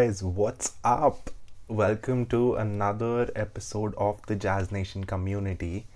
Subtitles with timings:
[0.00, 1.30] guys, what's up?
[1.68, 5.86] Welcome to another episode of the Jazz Nation community.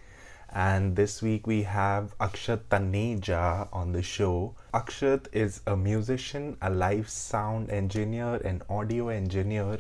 [0.53, 4.55] And this week we have Akshat Taneja on the show.
[4.75, 9.79] Akshat is a musician, a live sound engineer, an audio engineer.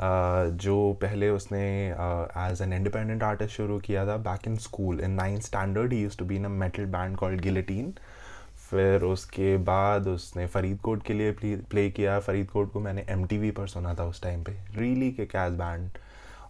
[0.00, 1.64] Uh, जो पहले उसने
[2.50, 6.16] as an independent artist शुरू किया था back in school in ninth standard he used
[6.18, 7.92] to be in a metal band called guillotine
[8.69, 13.93] फिर उसके बाद उसने फरीदकोट के लिए प्ले किया। फरीदकोट को मैंने एमटीवी पर सुना
[13.95, 15.97] था उस टाइम पे। रीली के कैज बैंड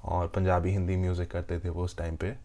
[0.06, 2.36] और पंजाबी हिंदी म्यूज़िक करते थे वो उस टाइम पे।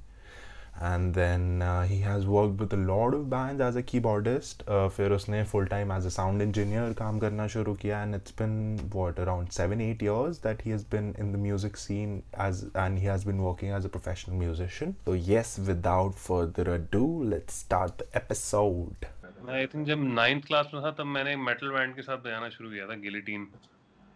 [0.74, 4.62] And then he has work with lord of band as a keyboardist
[4.96, 8.80] फिर उसने full time as a sound engineer काम करना शुरू किया। And it's been
[8.94, 12.98] what around seven eight years that he has been in the music scene as and
[12.98, 18.02] he has been working as a professional musician तो yes without further do let's start
[18.02, 19.06] the episode
[19.44, 22.48] मैं I think जब ninth class में था तब मैंने metal band के साथ बजाना
[22.48, 23.46] शुरू किया था गिलेटिन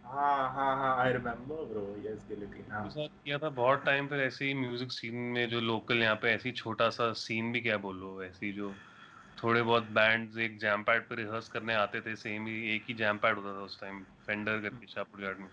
[0.05, 4.45] हाँ हाँ हाँ I remember bro yes guillotine हाँ। किया था बहुत टाइम फिर ऐसे
[4.45, 8.23] ही म्यूज़िक सीन में जो लोकल यहाँ पे ऐसी छोटा सा सीन भी क्या बोलो
[8.23, 8.73] ऐसी जो
[9.43, 12.93] थोड़े बहुत बैंड्स एक जैम पैड पे रिहर्स करने आते थे सेम ही एक ही
[12.93, 15.47] जैम पैड होता था उस टाइम फेंडर करके शाहपुर गार्ड में।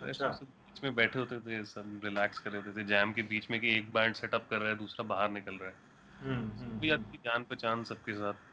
[0.00, 3.12] तो ऐसे अच्छा। बीच में बैठे होते थे सब रिलैक्स कर रहे होते थे जैम
[3.12, 5.74] के बीच में कि एक बैंड सेटअप कर रहा है दूसरा बाहर निकल रहा है।
[6.20, 8.51] हम्म हम्म, भी आती जान पहचान सबके साथ।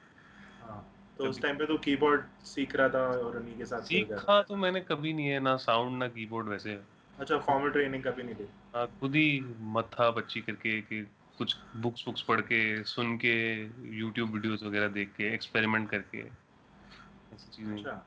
[1.18, 4.56] तो उस टाइम पे तो कीबोर्ड सीख रहा था और उन्हीं के साथ सीखा तो
[4.56, 6.80] मैंने कभी नहीं है ना साउंड ना कीबोर्ड वैसे।
[7.20, 11.02] अच्छा फॉर्मल ट्रेनिंग कभी नहीं ली हाँ, खुद ही मत्था बच्ची करके कि
[11.38, 13.36] कुछ बुक्स बुक्स पढ़ के सुन के
[13.98, 18.06] यूट्यूब वीडियोस वगैरह देख के एक्सपेरिमेंट करके ऐसी चीज़ें। अच्छा।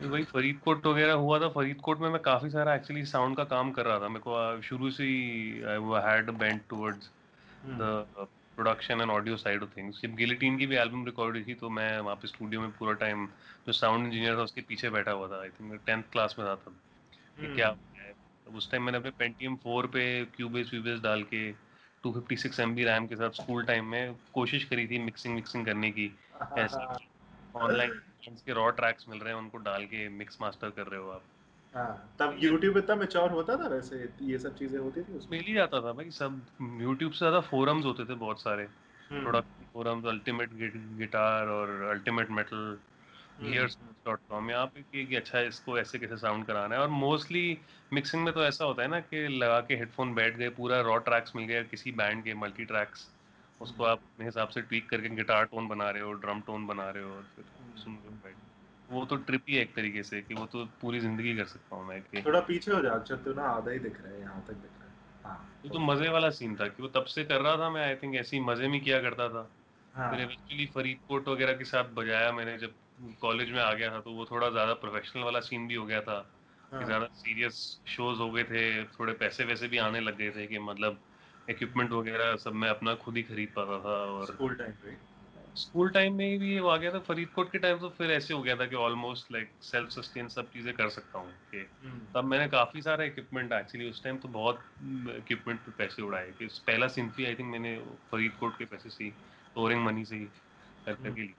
[0.00, 3.70] ये वही फरीदकोट वगैरह हुआ था। फरीदकोट में मैं काफ़ी सारा एक्चुअली साउंड का काम
[3.72, 7.10] कर रहा था। मेरे को शुरू से ही I had bent towards
[7.64, 8.26] the
[8.56, 11.70] production and audio side of things जब गिलेटिन की भी एल्बम रिकॉर्ड हुई थी तो
[11.70, 13.26] मैं वहाँ पे स्टूडियो में पूरा टाइम
[13.66, 16.46] जो साउंड इंजीनियर था उसके पीछे बैठा हुआ था आई थिंक मैं टेंथ क्लास में
[16.48, 16.76] था तब
[17.40, 20.04] कि क्या तब उस टाइम मैंने अपने पेंटियम 4 पे
[20.36, 21.40] क्यूबेस व्यूबेस डाल के
[22.04, 26.10] 256 एमबी रैम के साथ स्कूल टाइम में कोशिश करी थी मिक्सिंग मिक्सिंग करने की
[26.58, 26.84] ऐसे
[27.58, 28.00] ऑनलाइन
[28.46, 31.33] के रॉ ट्रैक्स मिल रहे हैं उनको डाल के मिक्स मास्टर कर रहे हो आप
[31.74, 35.38] हाँ। तब YouTube इतना मैच्योर होता था वैसे ये सब चीज़ें होती थी उसमें?
[35.38, 36.40] मिल ही जाता था भाई सब
[36.80, 40.50] यूट्यूब से ज़्यादा फोरम्स होते थे बहुत सारे। Hmm, product forums ultimate
[40.98, 43.76] guitar और अल्टीमेट मेटल हम्म, गियर्स
[44.06, 47.58] यहाँ पे कि, कि अच्छा इसको ऐसे कैसे साउंड कराना है। और मोस्टली
[47.92, 50.96] मिक्सिंग में तो ऐसा होता है ना कि लगा के हेडफोन बैठ गए पूरा रॉ
[51.08, 53.06] ट्रैक्स मिल गया किसी बैंड के मल्टी ट्रैक्स
[53.60, 56.90] उसको आप अपने हिसाब से ट्वीक करके गिटार टोन बना रहे हो ड्रम टोन बना
[56.90, 57.44] रहे हो और फिर
[57.76, 58.43] सुन रहे हो बैठ
[58.88, 61.86] वो तो ट्रिप ही एक तरीके से कि वो तो पूरी ज़िंदगी कर सकता हूँ
[61.86, 64.42] मैं कि थोड़ा पीछे हो जा अक्षर तू ना आधा ही दिख रहा है यहाँ
[64.42, 67.24] तक दिख रहा है। हाँ वो तो मज़े वाला सीन था कि वो तब से
[67.24, 69.42] कर रहा था मैं आई थिंक ऐसे ही मज़े में किया करता था।
[69.94, 72.74] हाँ। फिर इवेंचुअली फरीदकोट वगैरह के साथ बजाया मैंने जब
[73.20, 76.00] कॉलेज में आ गया था तो वो थोड़ा ज़्यादा प्रोफेशनल वाला सीन भी हो गया
[76.02, 76.18] था
[76.72, 77.58] कि हाँ। ज़्यादा सीरियस
[77.88, 81.02] शोज़ हो गए थे थोड़े पैसे वैसे भी आने लग गए थे कि मतलब
[81.48, 84.96] इक्विपमेंट वगैरह सब मैं अपना खुद ही खरीद पाता था और स्कूल टाइम पे
[85.56, 88.42] स्कूल टाइम में भी वो आ गया था फरीदकोट के टाइम तो फिर ऐसे हो
[88.42, 92.24] गया था कि ऑलमोस्ट लाइक सेल्फ सस्टेन सब चीज़ें कर सकता हूँ कि हम्म, तब
[92.24, 94.66] मैंने काफ़ी सारा इक्विपमेंट एक्चुअली उस टाइम तो बहुत
[95.10, 97.76] इक्विपमेंट पे पैसे उड़ाए कि पहला सिंपली आई थिंक मैंने
[98.12, 99.10] फरीदकोट के पैसे से
[99.56, 100.26] टोरिंग मनी से ही
[100.86, 101.34] कर करके ली।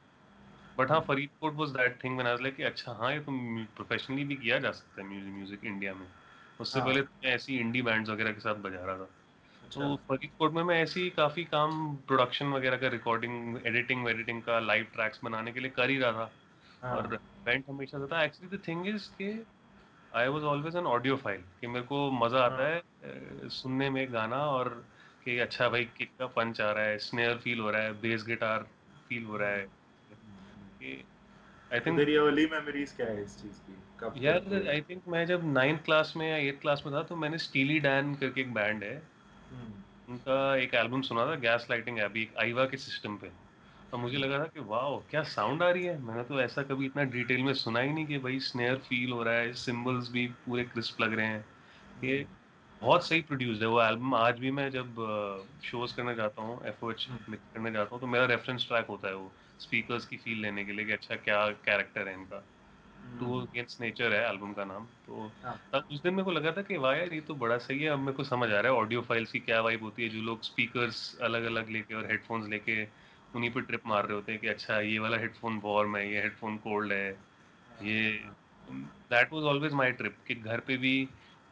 [0.77, 3.31] बट हाँ फरीदकोट वाज दैट थिंग मैंने लाइक अच्छा हाँ ये तो
[3.75, 6.07] प्रोफेशनली भी किया जा सकता है म्यूज़िक इंडिया में।
[6.59, 9.15] उससे हाँ। पहले मैं ऐसी इंडी बैंड्स वगैरह के साथ बजा रहा था।
[9.75, 14.59] तो फरीदकोट में मैं ऐसे ही काफ़ी काम प्रोडक्शन वगैरह का रिकॉर्डिंग एडिटिंग वेडिटिंग का
[14.59, 16.31] लाइव ट्रैक्स बनाने के लिए कर ही रहा था।
[16.83, 17.07] हाँ। और
[17.45, 19.45] बेंट हमेशा था। एक्चुअली द थिंग इज़ कि
[20.11, 24.69] I was always an audiophile कि मेरे को मज़ा आता है। सुनने में गाना और
[25.25, 28.23] कि अच्छा भाई किक का पंच आ रहा है स्नेयर फील हो रहा है बेस
[28.27, 28.63] गिटार
[29.09, 29.67] फील हो रहा है।
[31.71, 33.75] आई थिंक तेरी अर्ली मेमोरीज क्या है इस चीज़ की?
[33.99, 37.15] कब यार आई थिंक मैं जब नाइन्थ क्लास में या एट क्लास में था तो
[37.15, 38.95] मैंने स्टीली डैन करके एक बैंड है।
[40.09, 43.27] उनका एक एल्बम सुना था गैस लाइटिंग अभी आईवा के सिस्टम पे।
[43.91, 45.97] तो मुझे लगा था कि वाह क्या साउंड आ रही है?
[46.03, 49.23] मैंने तो ऐसा कभी इतना डिटेल में सुना ही नहीं कि भाई स्नेयर फील हो
[49.23, 51.45] रहा है सिंबल्स भी पूरे क्रिस्प लग रहे हैं।
[52.03, 52.25] ये
[52.81, 54.95] बहुत सही प्रोड्यूस है। वो एल्बम आज भी मैं जब
[55.63, 59.15] शोज़ करने जाता हूँ एफ़ मिक्स करने जाता हूँ तो मेरा रेफरेंस ट्रैक होता है
[59.15, 62.43] वो स्पीकर्स की फील लेने के लिए कि अच्छा क्या कैरेक्टर है इनका।
[63.19, 66.51] टू अगेंस्ट नेचर है एल्बम का नाम तो हाँ। तब उस दिन मेरे को लगा
[66.51, 68.71] था कि वाह यार ये तो बड़ा सही है अब मेरे को समझ आ रहा
[68.71, 72.05] है ऑडियो फाइल्स की क्या वाइब होती है जो लोग स्पीकर्स अलग अलग लेके और
[72.11, 72.83] हेडफोन्स लेके
[73.33, 76.21] उन्हीं पे ट्रिप मार रहे होते हैं कि अच्छा ये वाला हेडफोन वार्म है ये
[76.21, 77.09] हेडफोन कोल्ड है
[77.81, 78.11] ये
[79.11, 80.95] that was always my trip कि घर पे भी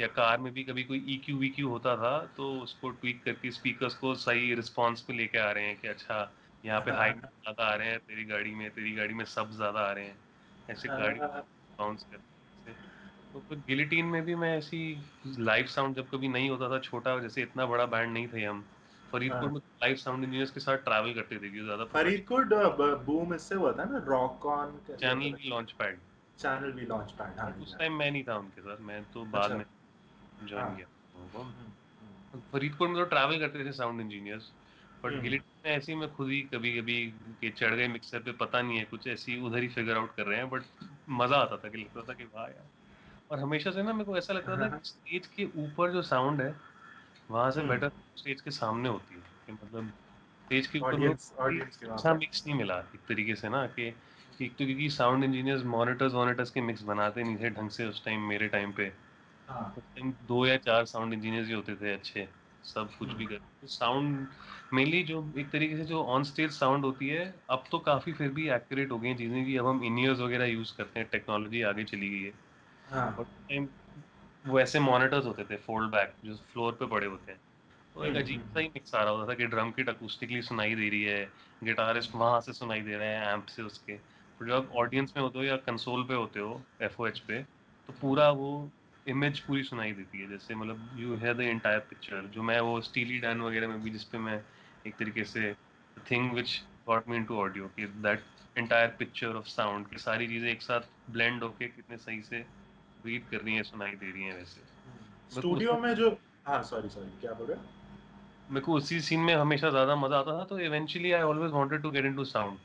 [0.01, 3.23] या कार में भी कभी कोई ई क्यू वी क्यू होता था तो उसको ट्वीक
[3.23, 6.19] करके स्पीकर्स को सही रिस्पॉन्स पे लेके आ रहे हैं कि अच्छा
[6.63, 9.79] यहाँ पे हाई ज़्यादा आ रहे हैं तेरी गाड़ी में तेरी गाड़ी में सब ज़्यादा
[9.79, 10.17] आ रहे हैं।
[10.69, 12.73] ऐसे गाड़ी बाउंस करते
[13.33, 14.79] तो फिर गिलिटीन में भी मैं ऐसी
[15.25, 18.63] लाइव साउंड जब कभी नहीं होता था छोटा जैसे इतना बड़ा बैंड नहीं थे हम
[19.11, 22.53] फरीदकोट हाँ। में लाइव साउंड इंजीनियर्स के साथ ट्रैवल करते थे क्योंकि ज़्यादा फरीदकोट
[23.05, 25.99] बूम इससे हुआ था ना रॉक ऑन चैनल भी लॉन्च पैड
[26.39, 29.43] चैनल भी लॉन्च पैड हाँ उस टाइम मैं नहीं था उनके साथ मैं तो बाद
[29.43, 29.65] अच्छा। में
[30.47, 34.51] ज्वाइन हाँ। किया। हम्म, हम्म, फरीदकोट में तो ट्रैवल करते थे साउंड इंजीनियर्स
[35.03, 38.19] बट हम्म। गिलिट में ऐसे ही मैं खुद ही कभी कभी के चढ़ गए मिक्सर
[38.19, 40.63] पे पता नहीं है कुछ ऐसी उधर ही फिगर आउट कर रहे हैं बट
[41.09, 42.65] मज़ा आता था कि लगता था कि वाह यार।
[43.31, 46.41] और हमेशा से ना मेरे को ऐसा लगता था कि स्टेज के ऊपर जो साउंड
[46.41, 46.55] है
[47.31, 49.91] वहाँ से हम्म। बेटर स्टेज के सामने होती है कि मतलब
[50.45, 53.93] स्टेज के ऊपर अच्छा मिक्स नहीं मिला एक तरीके से ना कि
[54.41, 58.05] एक तो क्योंकि साउंड इंजीनियर्स मॉनिटर्स वॉनिटर्स के मिक्स बनाते नहीं थे ढंग से उस
[58.05, 58.91] टाइम मेरे टाइम पे।
[59.49, 62.27] हाँ। उस टाइम दो या चार साउंड इंजीनियर्स ही होते थे अच्छे
[62.63, 64.27] सब कुछ भी कर साउंड
[64.73, 68.31] मेनली जो एक तरीके से जो ऑन स्टेज साउंड होती है अब तो काफ़ी फिर
[68.33, 71.61] भी एक्यूरेट हो गई हैं चीज़ें कि अब हम इन वगैरह यूज़ करते हैं टेक्नोलॉजी
[71.65, 72.33] आगे चली गई है।
[72.87, 73.67] हाँ। और टाइम
[74.45, 77.39] वो ऐसे मॉनिटर्स होते थे फोल्ड बैक जो फ्लोर पे पड़े होते हैं।
[77.95, 79.89] तो एक हम्म, अजीब हम्म, सा ही मिक्स आ रहा होता था कि ड्रम किट
[79.89, 81.25] अकूस्टिकली सुनाई दे रही है
[81.61, 85.39] गिटारिस्ट वहाँ से सुनाई दे रहे हैं एम्प से उसके। तो जब ऑडियंस में होते
[85.39, 88.49] हो या कंसोल पे होते हो एफओएच पे तो पूरा वो
[89.05, 92.79] इमेज पूरी सुनाई देती है। जैसे मतलब you have the entire picture जो मैं वो
[92.81, 94.37] स्टीली डैन वगैरह में भी जिसपे मैं
[94.85, 95.53] एक तरीके से
[96.11, 98.23] thing which got me into audio कि that
[98.57, 102.39] entire picture of sound की सारी चीज़ें एक साथ ब्लेंड होके कितने सही से
[103.05, 104.61] रीड कर रही हैं सुनाई दे रही हैं वैसे।
[105.31, 106.09] स्टूडियो में जो
[106.47, 107.63] हाँ सॉरी सॉरी क्या बोल रहे हो?
[108.49, 111.81] मेरे को उसी सीन में हमेशा ज़्यादा मज़ा आता था तो eventually I always wanted
[111.81, 112.57] to get into sound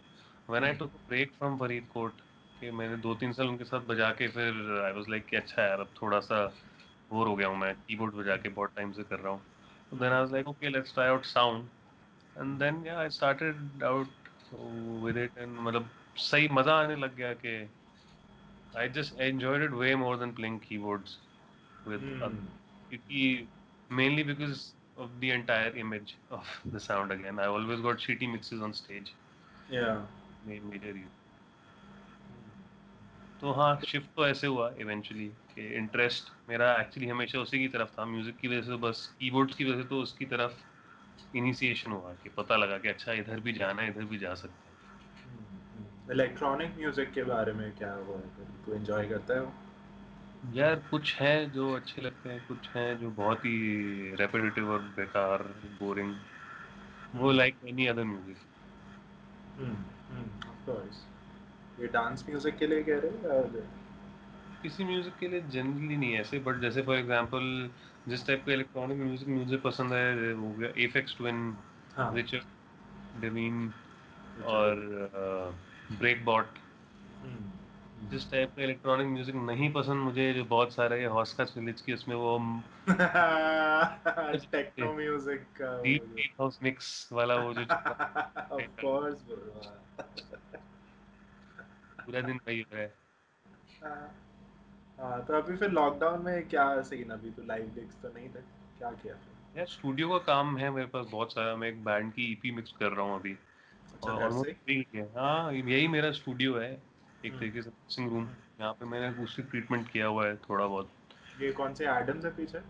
[0.51, 2.21] when I took break from Faridkot
[2.61, 5.63] कि मैंने दो तीन साल उनके साथ बजा के फिर आई वाज लाइक कि अच्छा
[5.63, 6.45] यार अब थोड़ा सा
[7.11, 9.41] बोर हो गया हूँ मैं कीबोर्ड बजा के बहुत टाइम से कर रहा हूँ।
[9.93, 11.69] Then I was like okay let's try out sound
[12.41, 14.29] and then yeah I started out
[15.05, 15.89] with it and मतलब
[16.21, 17.57] सही मज़ा आने लग गया कि
[18.79, 21.19] I just enjoyed it way more than playing keyboards
[21.87, 22.31] with uh,
[22.91, 23.47] क्योंकि
[23.91, 27.39] mainly because of the entire image of the sound again.
[27.39, 29.15] I always got shitty mixes on stage.
[29.71, 30.03] Yeah.
[30.47, 31.15] Major reason.
[33.41, 37.91] तो हाँ shift तो ऐसे हुआ eventually कि interest मेरा actually हमेशा उसी की तरफ़
[37.99, 40.55] था म्यूज़िक की वजह से तो बस कीबोर्ड्स की वजह से तो उसकी तरफ़
[41.37, 44.69] इनिशिएशन हुआ कि पता लगा कि अच्छा इधर भी जाना है इधर भी जा सकते
[44.69, 44.77] हैं।
[46.11, 48.17] इलेक्ट्रॉनिक म्यूज़िक के बारे में क्या हुआ?
[48.17, 49.53] है तू एंजॉय करता है वो?
[50.55, 55.43] यार कुछ हैं जो अच्छे लगते हैं कुछ हैं जो बहुत ही रेपिटेटिव और बेकार
[55.81, 56.15] बोरिंग
[57.15, 58.37] वो like any other music
[60.49, 61.05] of course
[61.81, 63.63] ये डांस म्यूज़िक के लिए कह रहे हो
[64.63, 67.71] किसी म्यूज़िक के लिए जनरली नहीं ऐसे बट जैसे फॉर एग्जांपल
[68.09, 71.57] जिस टाइप का इलेक्ट्रॉनिक म्यूज़िक मुझे पसंद है वो गया एफेक्स ट्विन
[71.95, 73.73] हाँ। रिचर्ड डेवीन
[74.45, 74.75] और
[75.93, 76.59] ब्रेक बॉट
[77.23, 81.93] हम्म। जिस टाइप का इलेक्ट्रॉनिक म्यूज़िक नहीं पसंद मुझे जो बहुत सारे हॉस्का विलेज की
[81.93, 82.37] उसमें वो
[84.53, 87.61] techno music deep deep house mix वाला वो जो
[88.55, 89.23] ऑफ़ कोर्स
[92.07, 92.93] पूरा दिन वही हो रहा है।
[95.01, 98.41] हाँ तो अभी फिर लॉकडाउन में क्या सीन अभी तो लाइव गिग्स तो नहीं थे?
[98.79, 99.59] क्या किया फिर?
[99.59, 102.73] यार स्टूडियो का काम है मेरे पास बहुत सारा। मैं एक बैंड की ईपी मिक्स
[102.73, 103.33] कर रहा हूँ अभी।
[103.95, 108.29] अच्छा और है। हाँ यही मेरा स्टूडियो है। एक हम्म। तरीके से मिक्सिंग रूम
[108.61, 110.91] यहाँ पे मैंने अकूस्टिक ट्रीटमेंट किया हुआ है थोड़ा बहुत।
[111.41, 112.61] ये कौन से एडम्स है पीछे?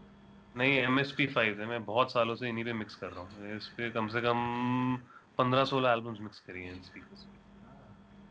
[0.56, 3.20] नहीं एम एस पी फाइव है। मैं बहुत सालों से इन्हीं पे मिक्स कर रहा
[3.20, 4.96] हूँ। इस पे कम से कम
[5.38, 7.26] पंद्रह सोलह एल्बम्स मिक्स करी हैं इन स्पीकर्स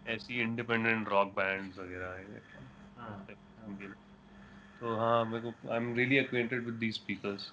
[0.08, 2.08] ऐसी इंडिपेंडेंट रॉक बैंड्स वगैरह
[3.68, 7.52] तो हाँ मेरे को I am really acquainted with these speakers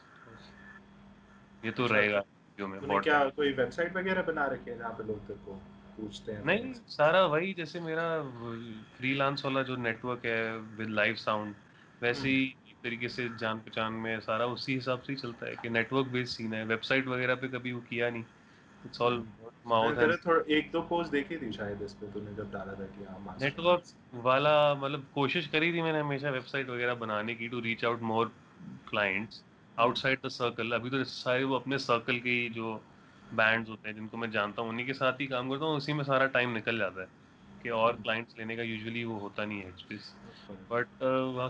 [1.64, 4.92] ये तो अच्छा, रहेगा वीडियो में तूने क्या कोई वेबसाइट वगैरह बना रखी है जहाँ
[4.92, 5.54] पे लोग तेरे को
[5.96, 6.44] पूछते हैं?
[6.46, 8.06] नहीं सारा वही जैसे मेरा
[8.96, 11.54] फ्रीलांस वाला जो नेटवर्क है विद लाइव साउंड
[12.02, 12.46] वैसे ही
[12.84, 16.36] तरीके से जान पहचान में सारा उसी हिसाब से ही चलता है कि नेटवर्क बेस्ड
[16.36, 18.24] सीन है। वेबसाइट वगैरह पे कभी वो किया नहीं।
[18.84, 19.24] इट्स ऑल
[19.66, 22.86] माउथ तेरे थोड़ा एक दो पोस्ट देखी थी शायद इस पे तूने जब डाला था
[22.88, 23.92] कि हाँ नेटवर्क
[24.24, 28.32] वाला मतलब कोशिश करी थी मैंने हमेशा वेबसाइट वगैरह बनाने की to reach out more
[28.88, 29.42] clients
[29.78, 32.80] outside the circle अभी तो सारे वो अपने सर्कल के जो
[33.32, 35.92] बैंड्स होते हैं जिनको मैं जानता हूँ उन्हीं के साथ ही काम करता हूँ उसी
[35.92, 37.08] में सारा टाइम निकल जाता है
[37.62, 40.14] कि और क्लाइंट्स लेने का यूजुअली वो होता नहीं है एचपीस
[40.70, 40.88] बट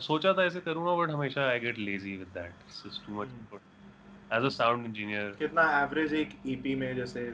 [0.03, 3.29] सोचा था ऐसे करूँगा बट हमेशा I get lazy with that it's too much
[4.33, 7.31] as a sound engineer कितना एवरेज एक ईपी में जैसे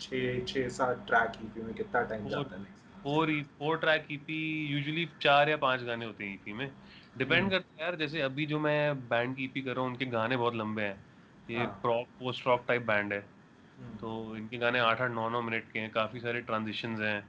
[0.00, 2.64] छः छः सात ट्रैक ईपी में कितना टाइम जाता है
[3.04, 6.70] four four track EP usually चार या पाँच गाने होते हैं ईपी में।
[7.18, 9.90] डिपेंड हम्म। करता है यार जैसे अभी जो मैं बैंड की ईपी कर रहा हूँ
[9.90, 11.04] उनके गाने बहुत लंबे हैं।
[11.50, 15.42] ये। Prog post rock type band है। हम्म, तो इनके गाने आठ आठ नौ नौ
[15.42, 17.20] मिनट के हैं काफ़ी सारे ट्रांजिशंस हैं।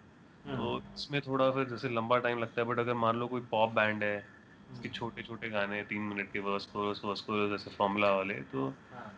[0.45, 3.41] तो हम्म, इसमें थोड़ा फिर जैसे लंबा टाइम लगता है बट अगर मान लो कोई
[3.41, 4.34] पॉप बैंड है
[4.71, 8.67] इसके छोटे छोटे गाने तीन मिनट के वर्स कोरस वर्स कोरस जैसे फॉर्मूला वाले तो
[8.91, 9.11] हाँ।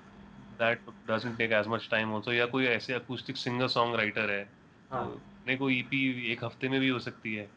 [0.59, 4.43] That doesn't take as much time also या कोई ऐसे अकूस्टिक सिंगर सॉन्ग राइटर है
[4.91, 7.49] हाँ। तो को ईपी एक हफ़्ते में भी हो सकती है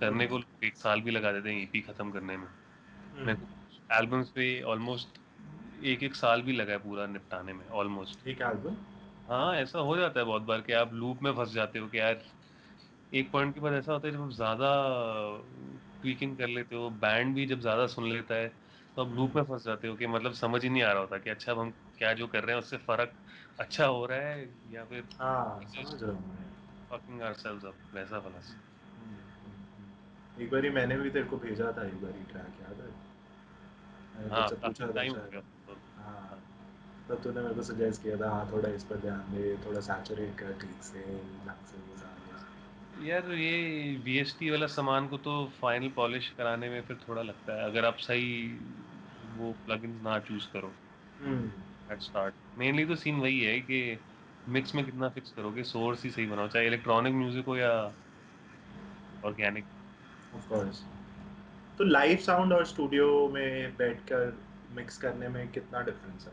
[0.00, 3.94] करने को एक साल भी लगा देते हैं ईपी खत्म करने में। हम्म, मेरे को
[3.94, 5.18] एल्बम्स पे ऑलमोस्ट
[5.84, 8.76] एक एक साल भी लगा है पूरा निपटाने में ऑलमोस्ट एक एल्बम
[9.28, 11.98] हाँ ऐसा हो जाता है बहुत बार कि आप लूप में फंस जाते हो कि
[11.98, 12.22] यार
[13.12, 14.70] एक पॉइंट के बाद ऐसा होता है जब आप ज़्यादा
[16.06, 18.48] ट्वीकिंग कर लेते हो बैंड भी जब ज़्यादा सुन लेता है
[18.96, 21.18] तो आप लूप में फंस जाते हो कि मतलब समझ ही नहीं आ रहा होता
[21.18, 23.14] कि अच्छा अब हम क्या जो कर रहे हैं उससे फ़र्क
[23.60, 26.44] अच्छा हो रहा है या फिर हाँ समझ रहा हूँ
[26.90, 31.72] फकिंग ourselves up वैसा वाला। हम्म, हम्म, हम्म। एक बारी मैंने भी तेरे को भेजा
[31.72, 32.90] था एक बारी ट्रैक याद है?
[34.16, 36.38] मैंने हाँ पूछा था टाइम हो तो हाँ
[37.08, 40.38] तब तूने मेरे को सजेस्ट किया था हाँ थोड़ा इस पर ध्यान दे थोड़ा सैचुरेट
[40.38, 41.04] कर ठीक से।
[42.96, 47.64] यार ये वीएसटी वाला सामान को तो फाइनल पॉलिश कराने में फिर थोड़ा लगता है।
[47.64, 48.26] अगर आप सही
[49.32, 50.76] वो प्लगइन्स ना चूज़ करो
[51.88, 53.78] एट स्टार्ट मेनली तो सीन वही है कि
[54.46, 57.72] मिक्स में कितना फिक्स करोगे सोर्स ही सही बनाओ चाहे इलेक्ट्रॉनिक म्यूज़िक हो या
[59.22, 59.66] ऑर्गेनिक
[60.32, 60.82] ऑफ़ कोर्स
[61.78, 64.32] तो लाइव साउंड और स्टूडियो में बैठकर
[64.76, 66.32] मिक्स करने में कितना डिफरेंस है?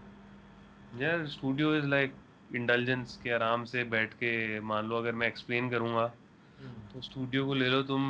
[0.92, 2.16] यार स्टूडियो इज़ लाइक
[2.50, 6.06] इंटेलिजेंस के आराम से बैठ के मान लो अगर मैं एक्सप्लेन करूँगा
[6.64, 8.04] तो स्टूडियो को ले लो तुम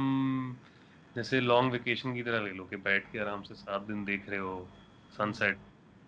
[1.16, 4.30] जैसे लॉन्ग वेकेशन की तरह ले लो कि बैठ के आराम से सात दिन देख
[4.30, 4.68] रहे हो
[5.18, 5.58] सनसेट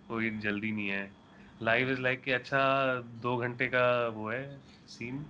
[0.10, 1.12] कोई जल्दी नहीं है।
[1.62, 2.62] लाइव इज़ लाइक कि अच्छा
[3.22, 5.24] दो घंटे का वो है सीन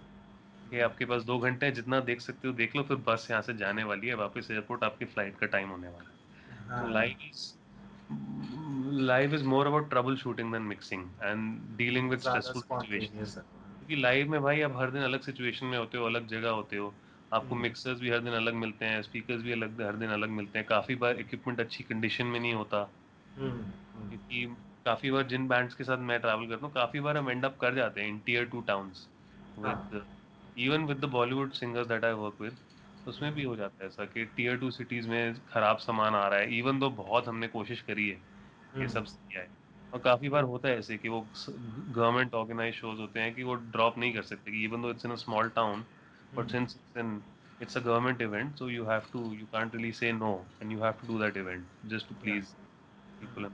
[0.72, 3.42] कि आपके पास दो घंटे हैं जितना देख सकते हो देख लो फिर बस यहाँ
[3.42, 7.54] से जाने वाली है वापस एयरपोर्ट आपकी फ़्लाइट का टाइम होने वाला है। Live is
[9.02, 14.42] live is more about troubleshooting than mixing and dealing with stressful situation क्योंकि लाइव में
[14.42, 16.94] भाई आप हर दिन अलग सिचुएशन में होते हो अलग जगह होते हो
[17.36, 20.30] आपको हम्म, मिक्सर्स भी हर दिन अलग मिलते हैं स्पीकर्स भी अलग हर दिन अलग
[20.32, 22.84] मिलते हैं। काफ़ी बार इक्विपमेंट अच्छी कंडीशन में नहीं होता।
[23.36, 24.46] हम्म, हम्म, क्योंकि
[24.86, 27.58] काफ़ी बार जिन बैंड्स के साथ मैं ट्रैवल करता हूँ काफ़ी बार हम एंड अप
[27.62, 29.08] कर जाते हैं in tier two towns
[29.58, 30.04] with
[30.58, 32.58] even with the Bollywood singers that I work with
[33.06, 36.40] उसमें भी हो जाता है ऐसा कि टीयर टू सिटीज़ में खराब सामान आ रहा
[36.40, 38.18] है इवन दो बहुत हमने कोशिश करी है
[38.76, 39.50] ये हम्म, सब सही है
[39.94, 43.56] और काफ़ी बार होता है ऐसे कि वो गवर्नमेंट ऑर्गेनाइज शोज़ होते हैं कि वो
[43.72, 45.86] ड्रॉप नहीं कर सकते even though it's in a small town
[46.36, 47.12] but since it's an
[47.62, 50.82] it's a government event so you have to you can't really say no and you
[50.82, 52.56] have to do that event just to yeah, please
[53.22, 53.50] people.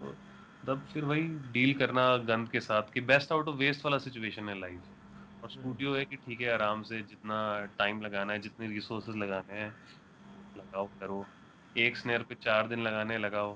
[0.00, 0.12] तो
[0.62, 4.48] तब फिर वही deal करना gun के साथ कि best out of waste वाला situation
[4.48, 4.84] है लाइफ
[5.42, 7.38] और स्टूडियो है कि ठीक है आराम से जितना
[7.78, 9.70] टाइम लगाना है जितने रिसोर्सेज लगाने हैं
[10.56, 11.18] लगाओ करो.
[11.76, 13.54] एक स्नेयर पे चार दिन लगाने लगाओ.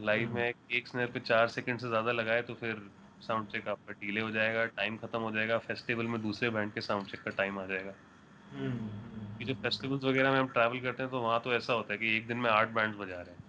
[0.00, 3.68] लाइव हम्म, में एक स्नेयर पे चार सेकंड से ज़्यादा लगाए तो फिर साउंड चेक
[3.68, 7.22] आपका डिले हो जाएगा टाइम खत्म हो जाएगा फेस्टिवल में दूसरे बैंड के साउंड चेक
[7.22, 7.94] का टाइम आ जाएगा।
[8.52, 8.88] हम्म,
[9.38, 11.92] कि जो हम्म, फेस्टिवल्स वगैरह में हम ट्रैवल करते हैं तो वहाँ तो ऐसा होता
[11.92, 13.44] है कि एक दिन में आठ बैंड्स बजा रहे हैं।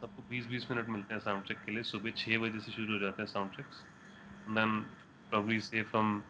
[0.00, 2.92] सबको बीस बीस मिनट मिलते हैं साउंड चेक के लिए। सुबह छः बजे से शुरू
[2.92, 3.84] हो जाते हैं sound checks.
[4.48, 4.86] Then
[5.32, 6.24] probably say from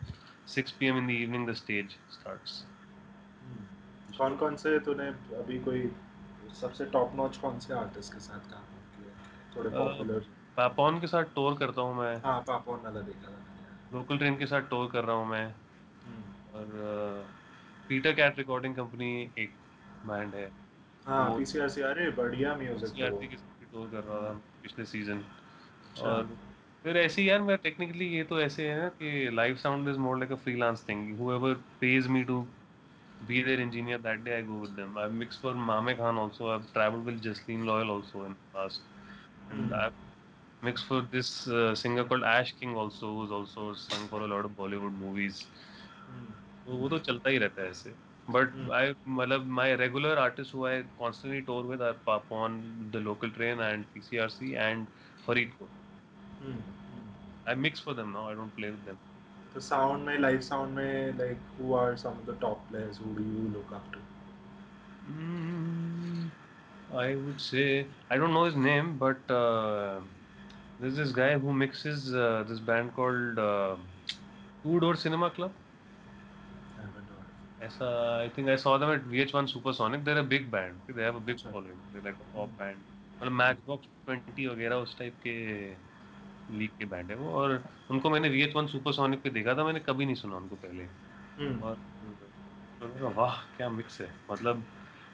[0.47, 0.97] 6 p.m.
[0.97, 2.65] in the evening the stage starts
[4.19, 5.93] कौन कौन से तूने अभी कोई
[6.61, 8.65] सबसे टॉप नॉच कौन से आर्टिस्ट के साथ काम
[8.97, 9.13] किया
[9.57, 10.27] थोड़े पॉपुलर
[10.59, 14.47] पापॉन के साथ टूर करता हूँ मैं। हाँ पापोन वाला देखा था लोकल ट्रेन के
[14.47, 16.23] साथ टूर कर रहा हूँ मैं। हम्म,
[16.55, 17.27] और
[17.89, 19.53] पीटर कैट रिकॉर्डिंग कंपनी एक
[20.07, 20.51] बैंड है।
[21.07, 24.33] हाँ वो पीसीआरसी अरे बढ़िया म्यूज़िक है वो। सीआरसी के साथ टूर कर रहा था
[24.63, 26.37] पिछले सीज़न अच्छा। और
[26.85, 30.19] फिर ऐसे यार मैं टेक्निकली ये तो ऐसे है ना कि live sound is more
[30.19, 32.37] like a freelance thing whoever pays me to
[33.29, 34.99] be their engineer that day I go with them.
[34.99, 36.51] I've mixed for Mame Khan also.
[36.51, 38.85] I've traveled with Jasleen Loyal also in the past.
[39.51, 39.97] And I've
[40.63, 44.45] mixed for this uh, singer called Ash King also who's also sung for a lot
[44.45, 45.45] of Bollywood movies
[46.09, 46.33] हम्म,
[46.67, 47.91] तो वो तो चलता ही रहता है ऐसे
[48.31, 52.59] but hmm, I मतलब my regular artist who I constantly tour with are Papon
[52.97, 54.89] the local train and PCRC and
[55.27, 55.71] Faridkot
[56.41, 58.99] हम्म, हम्म। I mix for them now I don't play with them
[59.55, 63.15] तो साउंड में live sound में like who are some of the top players who
[63.15, 64.01] do you look up to
[65.09, 66.31] Mm,
[66.91, 70.01] I would say I don't know his name, but uh,
[70.81, 73.77] there's this guy who mixes uh, this band called uh,
[74.63, 75.51] Two Door Cinema Club.
[77.63, 77.89] ऐसा
[78.25, 80.05] I think I saw them at VH1 Supersonic.
[80.05, 80.75] They're a big band.
[80.89, 81.79] They have a big अच्छा following.
[81.93, 82.79] They're like a pop band.
[83.21, 85.37] मतलब Matchbox 20 वगैरह उस type के
[86.59, 90.05] league के band है वो और उनको मैंने VH1 सुपरसोनिक पे देखा था मैंने कभी
[90.05, 90.85] नहीं सुना उनको पहले
[91.39, 91.77] हम्म और
[92.81, 94.63] तो वाह क्या मिक्स है मतलब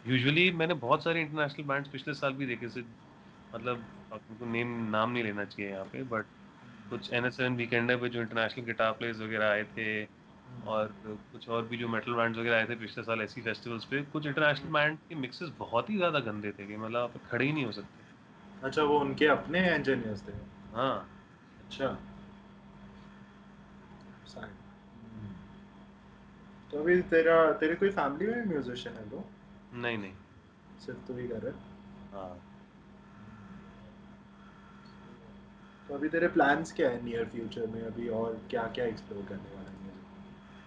[0.06, 2.83] यूजुअली मैंने बहुत सारे इंटरनेशनल बैंड्स पिछले साल भी देखे से
[3.54, 6.26] मतलब उनको नेम नाम नहीं लेना चाहिए यहाँ पे बट
[6.90, 10.04] कुछ एन एस एन वीकेंडर पे जो इंटरनेशनल गिटार प्लेयर्स वगैरह आए थे
[10.66, 14.02] और कुछ और भी जो मेटल बैंड्स वगैरह आए थे पिछले साल ऐसी फेस्टिवल्स पे
[14.02, 17.52] कुछ इंटरनेशनल बैंड के मिक्सेस बहुत ही ज़्यादा गंदे थे कि मतलब आप खड़े ही
[17.52, 18.04] नहीं हो सकते।
[18.62, 20.32] अच्छा वो उनके अपने इंजीनियर्स थे?
[20.76, 21.08] हाँ।
[21.61, 21.96] अच्छा।
[26.70, 29.25] तो अभी तेरा तेरे कोई फैमिली में म्यूजिशियन है तो
[29.75, 30.12] नहीं नहीं।
[30.87, 31.58] सिर्फ़ तू ही कर रहा है?
[32.12, 32.53] हाँ।
[35.88, 37.83] तो अभी तेरे प्लान्स क्या है नियर फ्यूचर में?
[37.83, 39.75] अभी और क्या क्या एक्सप्लोर करने वाला है?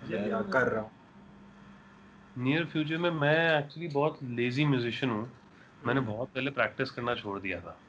[0.09, 0.91] म्यूज़िक या कर रहा हूँ।
[2.37, 5.31] नियर फ्यूचर में मैं एक्चुअली बहुत लेजी म्यूजिशियन हूँ।
[5.85, 7.79] मैंने हम्म, बहुत पहले प्रैक्टिस करना छोड़ दिया था।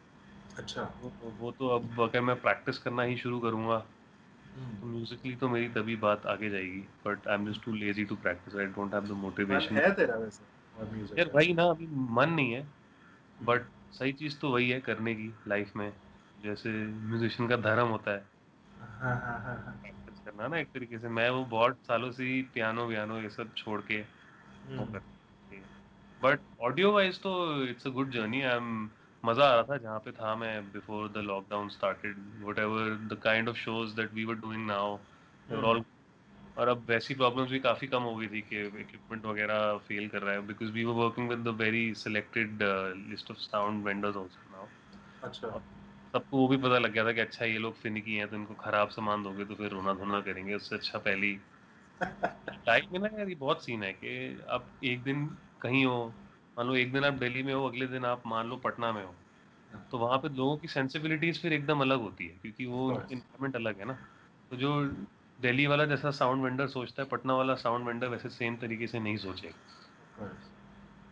[0.57, 5.35] अच्छा। वो, वो तो अब अगर मैं प्रैक्टिस करना ही शुरू करूँगा तो हम्म, म्यूजिकली
[5.37, 8.67] तो मेरी तभी बात आगे जाएगी। But I am just too lazy to practice I
[8.67, 10.45] don't have the motivation है तेरा वैसे?
[10.81, 14.71] और म्यूज़िक यार वही ना अभी मन नहीं है। हम्म, बट सही चीज़ तो वही
[14.71, 15.93] है करने की लाइफ में।
[16.45, 16.71] जैसे
[17.09, 18.25] म्यूजिशियन का धर्म होता है।
[18.81, 19.75] हाँ हाँ हाँ हाँ।
[20.25, 23.55] करना ना एक तरीके से। मैं वो बहुत सालों से ही पियानो वियानो ये सब
[23.57, 24.03] छोड़ के
[26.21, 27.33] बट ऑडियो वाइज तो
[27.65, 28.89] it's a good journey I am
[29.25, 32.17] मज़ा आ रहा था जहाँ पे था मैं before the lockdown started
[32.59, 34.99] whatever the kind of shows that we were doing now
[35.65, 35.83] all
[36.59, 40.23] और अब वैसी प्रॉब्लम्स भी काफ़ी कम हो गई थी कि इक्विपमेंट वगैरह फेल कर
[40.23, 42.59] रहा है। Because we were working with the very selected
[43.11, 44.67] list of sound vendors also now
[45.23, 45.61] अच्छा।
[46.19, 48.55] सबको वो भी पता लग गया था कि अच्छा ये लोग फिनिकी हैं तो इनको
[48.55, 51.39] खराब सामान दोगे तो फिर रोना धोना करेंगे उससे अच्छा पहले ही
[52.69, 55.27] लाइफ में ना यार ये बहुत सीन है कि आप एक दिन
[55.61, 56.07] कहीं हो
[56.59, 59.05] मान लो एक दिन आप दिल्ली में हो अगले दिन आप मान लो पटना में
[59.05, 59.15] हो
[59.93, 63.79] तो वहाँ पे लोगों की सेंसिबिलिटीज फिर एकदम अलग होती है क्योंकि वो इन्वायरमेंट अलग
[63.79, 63.93] है ना।
[64.51, 64.85] तो जो
[65.41, 68.99] दिल्ली वाला जैसा साउंड वेंडर सोचता है पटना वाला साउंड वेंडर वैसे सेम तरीके से
[69.01, 70.27] नहीं सोचेगा।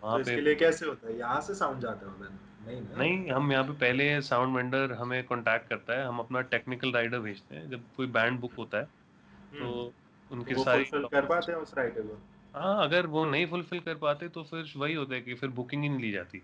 [0.02, 1.18] तो इसके लिए कैसे होता है?
[1.18, 5.68] यहाँ से साउंड जाता है नहीं नहीं। हम यहाँ पे पहले साउंड वेंडर हमें कांटेक्ट
[5.68, 9.58] करता है हम अपना टेक्निकल राइडर भेजते हैं। जब कोई बैंड बुक होता है तो
[9.58, 9.92] हम्म। तो
[10.30, 12.18] उनके सारी फुलफिल कर पाते हैं उस राइटर को?
[12.54, 15.82] हाँ अगर वो नहीं फुलफिल कर पाते तो फिर वही होता है कि फिर बुकिंग
[15.82, 16.42] ही नहीं ली जाती।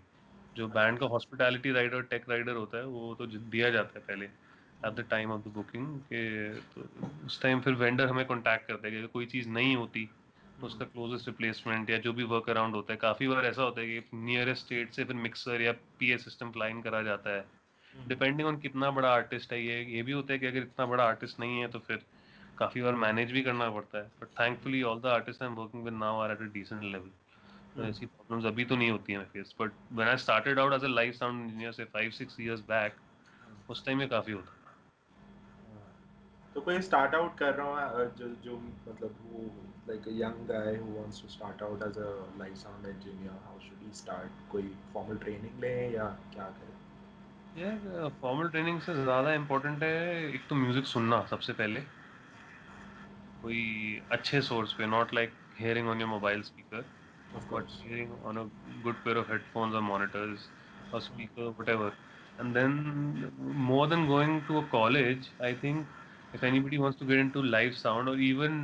[0.55, 4.25] जो बैंड का हॉस्पिटैलिटी राइडर टेक राइडर होता है वो तो दिया जाता है पहले
[4.25, 6.87] at the time of the booking के तो
[7.25, 10.22] उस टाइम फिर वेंडर हमें कांटेक्ट करता है कि कोई चीज़ नहीं होती तो
[10.63, 13.87] उसका क्लोजेस्ट रिप्लेसमेंट या जो भी वर्क अराउंड होता है काफ़ी बार ऐसा होता है
[13.87, 18.47] कि नियरेस्ट स्टेट से फिर मिक्सर या पीए सिस्टम फ्लाइन करा जाता है। हम्म। डिपेंडिंग
[18.47, 21.39] ऑन कितना बड़ा आर्टिस्ट है ये ये भी होता है कि अगर इतना बड़ा आर्टिस्ट
[21.39, 22.05] नहीं है तो फिर
[22.57, 25.83] काफ़ी बार मैनेज भी करना पड़ता है। But thankfully all the artist I am working
[25.83, 27.09] with now are at a decent level
[27.75, 30.73] तो हम्म। ऐसी प्रॉब्लम्स अभी तो नहीं होती हैं face but when I started out
[30.73, 32.95] as a live sound engineer से फाइव सिक्स इयर्स बैक
[33.69, 34.62] उस टाइम में काफ़ी होता
[36.55, 39.43] तो कोई स्टार्ट आउट कर रहा है जो जो मतलब वो
[39.89, 43.85] like young guy who wants to start out as a live sound engineer how should
[43.85, 47.61] he start कोई फॉर्मल ट्रेनिंग ले या क्या करे?
[47.61, 49.95] यार फॉर्मल ट्रेनिंग से ज़्यादा इम्पोर्टेंट है
[50.29, 51.79] एक तो म्यूज़िक सुनना सबसे पहले।
[53.43, 53.61] कोई
[54.11, 58.37] अच्छे सोर्स पे not like hearing on your mobile speaker of but course hearing on
[58.43, 58.45] a
[58.85, 60.47] good pair of headphones or monitors
[60.91, 61.91] or speaker, whatever.
[62.39, 62.71] And then
[63.67, 65.99] more than going to a college, I think
[66.33, 68.59] if anybody wants to get into live sound or even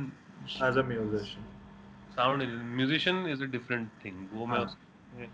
[0.68, 1.44] as a musician
[2.14, 2.42] sound
[2.78, 4.16] musician is a different thing.
[4.32, 5.28] वो मैं हाँ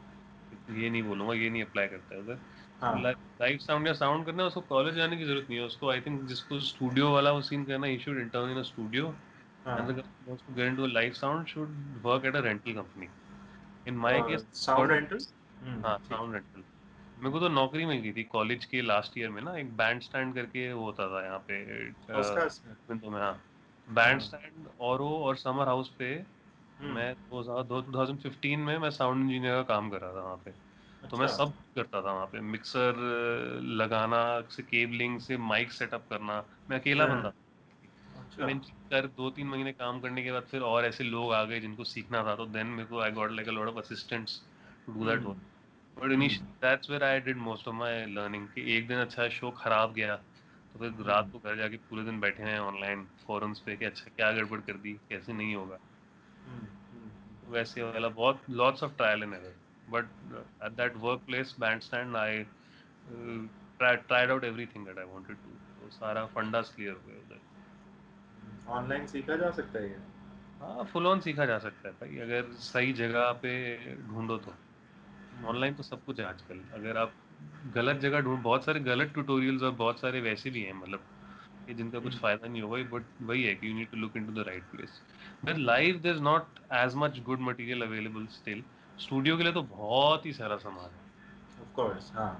[0.78, 2.38] ये नहीं बोलूँगा ये नहीं apply करता है उधर
[2.82, 2.92] हाँ
[3.40, 6.00] लाइव साउंड या साउंड करना है, उसको कॉलेज जाने की ज़रूरत नहीं है उसको आई
[6.00, 9.14] थिंक जिसको स्टूडियो वाला वो सीन करना ही should intern in a studio
[9.66, 9.78] हाँ
[10.28, 13.08] wants to get into a live sound should work at a rental company.
[13.90, 15.18] In my case, sound rental
[15.62, 16.62] hmm हाँ साउंड रेंटल
[17.18, 20.00] मेरे को तो नौकरी मिल गई थी कॉलेज के लास्ट ईयर में ना एक बैंड
[20.02, 21.64] स्टैंड करके वो होता था यहाँ पे
[22.88, 23.20] बिंदु में?
[23.20, 23.40] हाँ।
[23.88, 26.24] बैंड हाँ। स्टैंड औरो और समर हाउस पे
[26.80, 30.36] हम्म। मैं दो हज़ार 2015 में मैं साउंड इंजीनियर का काम कर रहा था वहाँ
[30.36, 30.50] पे।
[31.08, 32.96] तो मैं अच्छा। सब करता था वहाँ पे मिक्सर
[33.62, 37.32] लगाना से केबलिंग से माइक सेटअप करना। मैं अकेला हाँ। बंदा
[38.20, 38.46] अच्छा।
[38.90, 41.84] कर दो तीन महीने काम करने के बाद फिर और ऐसे लोग आ गए जिनको
[41.84, 44.42] सीखना था तो देन मेरे को I got like a lot of assistants
[44.86, 45.40] to do that work
[45.96, 49.50] but initially that's where I did most of my learning कि एक दिन अच्छा शो
[49.58, 53.76] खराब गया तो फिर रात को घर जाके पूरे दिन बैठे हैं ऑनलाइन फोरम्स पे
[53.76, 55.78] कि अच्छा क्या गड़बड़ कर दी कैसे नहीं होगा।
[57.48, 59.54] वैसे वाला बहुत lots of trial and error
[59.88, 60.04] but
[60.62, 62.44] at that workplace bandstand I
[63.80, 67.40] tried out everything that I wanted to तो सारा फंडास क्लियर हो गया उधर।
[68.68, 69.98] ऑनलाइन सीखा जा सकता है ये?
[70.60, 73.52] हाँ फुल ऑन सीखा जा सकता है भाई अगर सही जगह पे
[74.02, 74.54] ढूंढो तो।
[75.44, 77.12] ऑनलाइन तो सब कुछ है आजकल। अगर आप
[77.74, 81.06] गलत जगह ढूंढ बहुत सारे गलत ट्यूटोरियल्स और बहुत सारे वैसे भी हैं मतलब
[81.68, 84.16] कि जिनका कुछ हम्म। फ़ायदा नहीं होगा बट वही है कि you need to look
[84.16, 85.00] into the right place
[85.44, 88.64] then live there is not as much good material available still
[88.98, 91.04] studio के लिए तो बहुत ही सारा सामान है।
[91.62, 92.32] ऑफ़ कोर्स हाँ।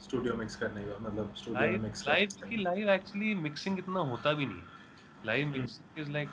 [0.00, 4.46] स्टूडियो मिक्स करने का मतलब स्टूडियो मिक्स लाइव का। लाइव एक्चुअली मिक्सिंग इतना होता भी
[4.46, 4.62] नहीं
[5.24, 6.28] live mixing is like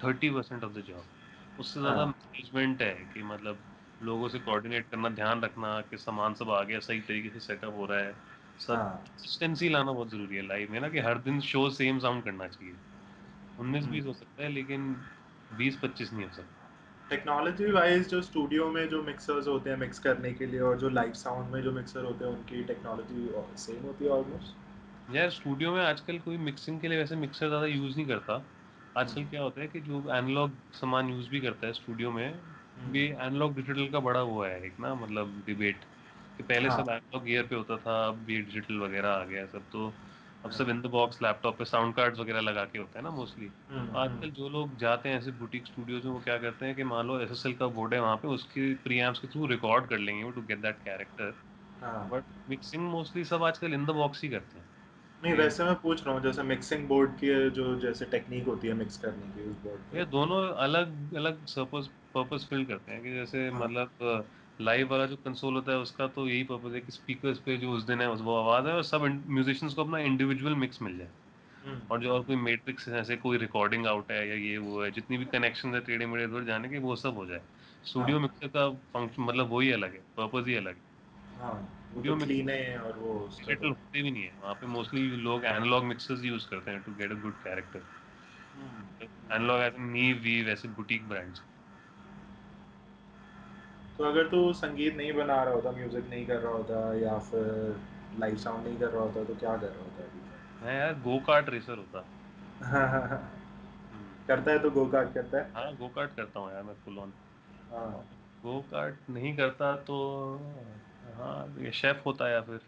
[0.00, 1.04] thirty percent of the job
[1.58, 3.62] उससे ज़्यादा हाँ। मैनेजमेंट है कि मतलब
[4.04, 7.76] लोगों से कोऑर्डिनेट करना ध्यान रखना कि सामान सब आ गया सही तरीके से सेटअप
[7.76, 8.14] हो रहा है
[8.60, 11.98] सब कंसिस्टेंसी हाँ। लाना बहुत ज़रूरी है लाइफ में ना कि हर दिन शो सेम
[11.98, 12.74] साउंड करना चाहिए
[13.60, 14.94] उन्नीस बीस हम्म। हो सकता है लेकिन
[15.58, 16.62] बीस पच्चीस नहीं हो सकता
[17.10, 20.88] टेक्नोलॉजी वाइज जो स्टूडियो में जो मिक्सर्स होते हैं मिक्स करने के लिए और जो
[20.90, 25.72] लाइव साउंड में जो मिक्सर होते हैं उनकी टेक्नोलॉजी सेम होती है ऑलमोस्ट यार स्टूडियो
[25.72, 28.34] में आजकल कोई मिक्सिंग के लिए वैसे मिक्सर ज़्यादा यूज़ नहीं करता
[28.96, 32.53] आजकल हम्म। क्या होता है कि जो एनालॉग सामान यूज़ भी करता है स्टूडियो में।
[32.86, 35.84] भी एनालॉग डिजिटल का बड़ा हुआ है एक ना मतलब डिबेट
[36.38, 39.46] कि पहले हाँ। सब एनालॉग गियर पे होता था अब ये डिजिटल वगैरह आ गया
[39.46, 42.78] सब तो अब हाँ। सब इन द बॉक्स लैपटॉप पे साउंड कार्ड्स वगैरह लगा के
[42.78, 46.20] होता है ना मोस्टली हम्म, आजकल जो लोग जाते हैं ऐसे बुटीक स्टूडियोज में वो
[46.20, 49.28] क्या करते हैं कि मान लो एस का बोर्ड है वहाँ पे उसकी प्रीएम्प्स के
[49.28, 51.34] थ्रू रिकॉर्ड कर लेंगे वो to get that character
[52.10, 54.66] but mixing mostly सब आजकल इन द बॉक्स ही करते हैं।
[55.22, 58.74] नहीं वैसे मैं पूछ रहा हूँ जैसे मिक्सिंग बोर्ड की जो जैसे टेक्निक होती है
[58.74, 63.12] मिक्स करने की उस बोर्ड ये दोनों अलग अलग पर्पस पर्पस फिल करते हैं कि
[63.12, 66.92] जैसे हाँ। मतलब लाइव वाला जो कंसोल होता है उसका तो यही पर्पस है कि
[66.92, 69.98] स्पीकर्स पे जो उस दिन है उस वो आवाज़ है और सब म्यूजिशियंस को अपना
[70.02, 71.12] इंडिविजुअल मिक्स मिल जाए।
[71.62, 74.82] हम्म, और जो और कोई मैट्रिक्स है ऐसे कोई रिकॉर्डिंग आउट है या ये वो
[74.82, 77.46] है जितनी भी कनेक्शन है टेढ़े मेढ़े इधर जाने के वो सब हो जाए।
[77.84, 80.82] स्टूडियो हाँ। मिक्सर का फ़ंक्शन मतलब वही अलग है पर्पस ही अलग है।
[81.32, 84.66] हाँ स्टूडियो तो मिक्सर है और वो डिजिटल तो होते भी नहीं है। वहाँ पे
[84.68, 87.86] मोस्टली लोग एनालॉग मिक्सर्स यूज़ करते हैं to get a good character
[89.00, 91.40] analog ऐसे नी वी वैसे बुटीक ब्रांड्स
[93.98, 97.76] तो अगर तू संगीत नहीं बना रहा होता म्यूज़िक नहीं कर रहा होता या फिर
[98.18, 100.20] लाइव साउंड नहीं कर रहा होता तो क्या कर रहा होता अभी
[100.62, 102.08] मैं यार गो कार्ट रेसर होता।
[104.28, 105.50] करता है तो गो कार्ट करता है?
[105.56, 107.14] हाँ गो कार्ट करता हूँ यार मैं फुल ऑन
[107.70, 108.04] हाँ।
[108.42, 109.96] गो कार्ट नहीं करता तो
[111.14, 112.60] हाँ ये शेफ होता है या फिर।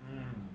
[0.00, 0.48] हम्म,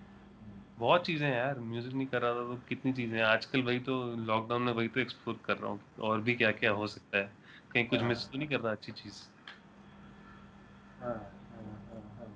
[0.78, 3.80] बहुत चीज़ें हैं यार म्यूज़िक नहीं कर रहा था तो कितनी चीज़ें हैं। आजकल वही
[3.82, 3.96] तो
[4.26, 7.34] लॉकडाउन में वही तो एक्सप्लोर कर रहा हूँ और भी क्या क्या हो सकता है।
[7.72, 9.22] कहीं कुछ हाँ। मिस तो नहीं कर रहा अच्छी चीज़?
[11.02, 12.28] हाँ हाँ हाँ हाँ.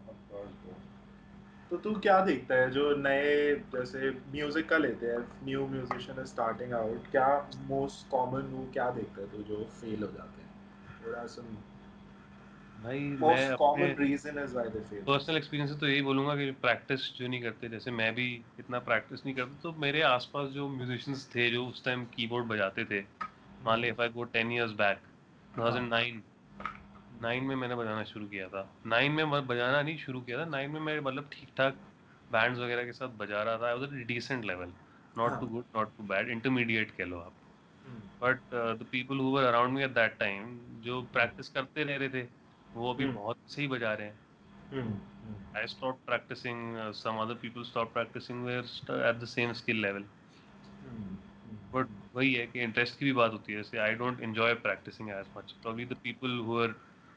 [1.71, 2.69] तो तू क्या देखता है?
[2.71, 7.27] जो नए जैसे म्यूज़िक का लेते हैं न्यू म्यूजिशियन स्टार्टिंग आउट क्या
[7.67, 10.49] मोस्ट कॉमन वो क्या देखता है तू जो फेल हो जाते हैं?
[11.05, 11.41] थोड़ा सा
[12.83, 16.35] भाई मैं most common reason is why they fail personal experience से तो यही बोलूँगा
[16.35, 18.27] कि प्रैक्टिस जो नहीं करते जैसे मैं भी
[18.59, 22.85] इतना प्रैक्टिस नहीं करता तो मेरे आसपास जो म्यूजिशियंस थे जो उस टाइम कीबोर्ड बजाते
[22.85, 23.01] थे
[23.65, 25.01] मान ले if I go ten years back
[25.57, 26.21] हाँ। 2009
[27.23, 30.71] नाइन में मैंने बजाना शुरू किया था। नाइन में बजाना नहीं शुरू किया था। नाइन
[30.71, 31.73] में मैं मतलब ठीक ठाक
[32.31, 34.73] बैंड्स वगैरह के साथ बजा रहा था। I was decent level
[35.17, 37.33] not too good not too bad intermediate कह लो आप।
[37.87, 38.39] हम्म, but
[38.79, 42.27] the people who were around me at that time जो प्रैक्टिस करते रह रहे थे
[42.73, 44.19] वो अभी हम्म, बहुत सही बजा रहे हैं।
[44.71, 44.99] हम्म, हम्म.
[45.53, 48.37] Uh, some other people stopped practicing.
[48.45, 50.03] We're st- at the same skill level.
[50.87, 51.17] हम्म,
[51.73, 54.53] बट हम्म, वही है कि इंटरेस्ट की भी बात होती है। जैसे I don't enjoy
[54.53, 56.75] practicing as much probably the people who are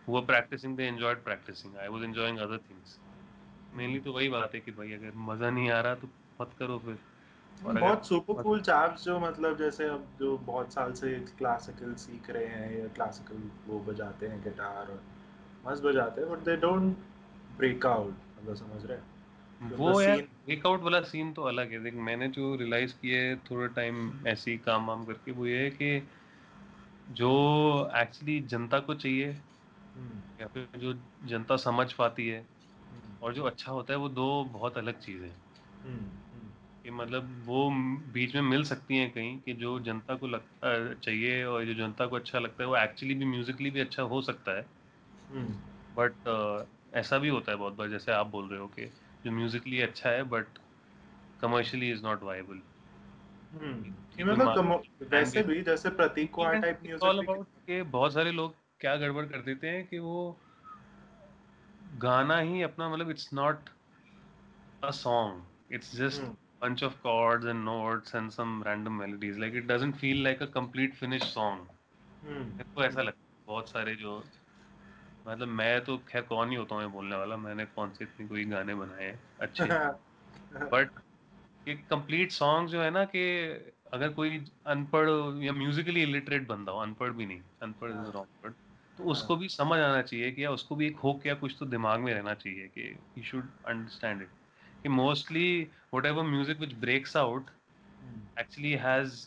[0.08, 2.98] they enjoyed practicing I was enjoying other things
[3.74, 6.08] mainly तो वही बात है कि भाई अगर मज़ा नहीं आ रहा तो
[6.40, 10.38] मत करो फिर। और हम्म। अगर बहुत सुपर कूल चैप्स जो मतलब जैसे अब जो
[10.38, 15.02] बहुत साल से क्लासिकल सीख रहे हैं या क्लासिकल वो बजाते हैं गिटार और
[15.66, 16.96] मस्त बजाते हैं but they don't
[17.56, 19.04] break out मतलब समझ रहे हैं।
[19.76, 23.36] वो उनका यार ब्रेकआउट वाला सीन तो अलग है। देख मैंने जो रियलाइज़ किया है
[23.36, 26.08] थोड़ा टाइम ऐसे ही काम वाम करके वो ये है कि
[27.10, 27.30] जो
[27.96, 29.32] एक्चुअली जनता को चाहिए
[30.40, 34.44] या फिर जो जनता समझ पाती है हम्म, और जो अच्छा होता है वो दो
[34.44, 35.36] बहुत अलग चीज़ें हैं।
[35.84, 36.50] हम्म, हम्म,
[36.84, 37.70] कि मतलब वो
[38.12, 42.06] बीच में मिल सकती हैं कहीं कि जो जनता को लगता चाहिए और जो जनता
[42.06, 44.66] को अच्छा लगता है वो एक्चुअली भी म्यूजिकली भी अच्छा हो सकता है।
[45.30, 45.54] हम्म,
[45.96, 46.12] बट
[46.94, 48.86] ऐसा भी होता है बहुत बार जैसे आप बोल रहे हो कि
[49.24, 50.46] जो म्यूजिकली अच्छा है but
[51.40, 52.60] commercially is not viable
[53.52, 53.82] हम्म।
[54.16, 54.80] कि फ़ैन
[55.10, 59.68] वैसे भी जैसे प्रतीक कुहाड़ टाइप म्यूज़िक कि बहुत सारे लोग क्या गड़बड़ कर देते
[59.68, 60.36] हैं कि वो
[61.98, 63.68] गाना ही अपना मतलब इट्स नॉट.
[65.70, 69.38] It's just हम्म, bunch of chords and notes and some random melodies.
[69.38, 71.58] Like it doesn't feel like a complete finished song.
[72.22, 74.18] हम्म, मेरे को ऐसा लगता है बहुत सारे जो
[75.28, 78.44] मतलब मैं तो खैर कौन ही होता हूँ बोलने वाला मैंने कौन से इतनी कोई
[78.44, 79.64] गाने बनाए अच्छे।
[80.72, 80.90] बट
[81.68, 83.22] ये कंप्लीट सॉन्ग जो है ना कि
[83.92, 85.08] अगर कोई अनपढ़
[85.44, 88.54] या म्यूजिकली इलिटरेट बंदा हो अनपढ़ भी नहीं अनपढ़ इज़ रॉन्ग वर्ड
[88.98, 91.56] तो हाँ, उसको भी समझ आना चाहिए कि या उसको भी एक होक या कुछ
[91.58, 94.28] तो दिमाग में रहना चाहिए कि ही शुड अंडरस्टैंड इट
[94.82, 95.48] कि mostly
[96.06, 97.50] whatever music which breaks out.
[98.40, 99.26] Actually has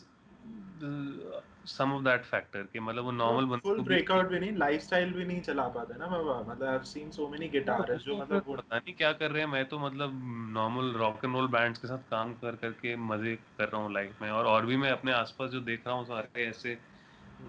[1.68, 5.24] some of that factor कि मतलब वो नॉर्मल बंदे फुल ब्रेकआउट भी नहीं लाइफस्टाइल भी
[5.24, 8.44] नहीं चला पाता ना बाबा। मतलब I have seen so many guitarists जो फिर मतलब
[8.46, 10.20] वो पता नहीं क्या कर रहे हैं। मैं तो मतलब
[10.52, 14.22] normal rock and roll bands के साथ काम कर करके मज़े कर रहा हूँ लाइफ
[14.22, 16.78] में। और और भी मैं अपने आसपास जो देख रहा हूँ सारे ऐसे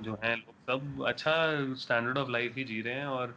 [0.01, 1.31] जो हैं लोग सब अच्छा
[1.75, 3.35] स्टैंडर्ड ऑफ़ लाइफ ही जी रहे हैं और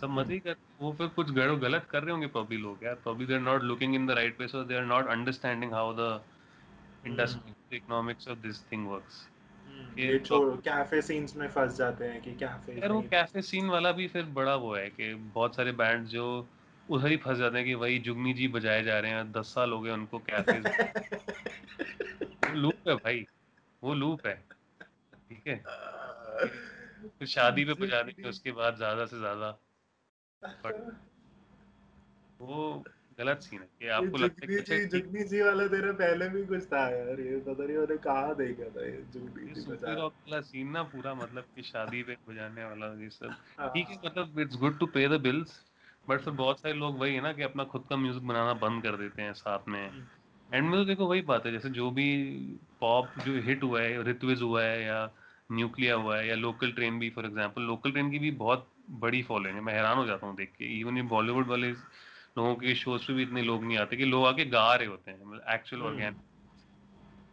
[0.00, 3.26] सब मज़े कर वो फिर कुछ गड़ो गलत कर रहे होंगे प्रॉब्ली लोग यार। Probably
[3.26, 6.08] they are not looking in the right place और they are not understanding how the
[7.06, 9.26] industry economics of this thing works
[9.98, 13.92] ये छोड़ कैफ़े सीन्स में फंस जाते हैं कि कैफ़े यार वो कैफ़े सीन वाला
[13.92, 16.26] भी फिर बड़ा वो है कि बहुत सारे बैंड जो
[16.88, 19.72] उधर ही फंस जाते हैं कि वही जुगनी जी बजाए जा रहे हैं दस साल
[19.72, 20.60] हो गए उनको कैफ़े
[22.54, 23.24] लूप है भाई
[23.82, 24.34] वो लूप है
[25.12, 25.62] ठीक है?
[27.08, 29.58] फिर शादी पे बजा देंगे उसके बाद ज़्यादा से ज़्यादा।
[32.40, 32.84] वो
[33.18, 36.64] गलत सीन है कि आपको लगता है कि जुगनी जी वाला तेरे पहले भी कुछ
[36.64, 40.82] था यार ये पता नहीं मैंने कहाँ देखा था ये जुगनी जी वाला सीन ना
[40.82, 44.78] पूरा मतलब कि शादी पे बजाने वाला ये सब। हाँ। ठीक है मतलब it's good
[44.78, 45.60] to pay the bills
[46.08, 48.82] but फिर बहुत सारे लोग वही है ना कि अपना खुद का म्यूज़िक बनाना बंद
[48.82, 49.82] कर देते हैं साथ में।
[50.50, 52.06] एंड में तो देखो वही बात है जैसे जो भी
[52.80, 55.04] पॉप जो हिट हुआ है ऋत्विज हुआ है या
[55.52, 58.68] न्यूक्लिया हुआ है या लोकल ट्रेन भी फॉर एग्जांपल लोकल ट्रेन की भी बहुत
[59.00, 62.54] बड़ी फॉलोइंग है। मैं हैरान हो जाता हूँ देख के। इवन ये बॉलीवुड वाले लोगों
[62.56, 65.24] के शोज़ पे भी इतने लोग नहीं आते कि लोग आके गा रहे होते हैं
[65.24, 66.12] मतलब एक्चुअल ऑर्गेन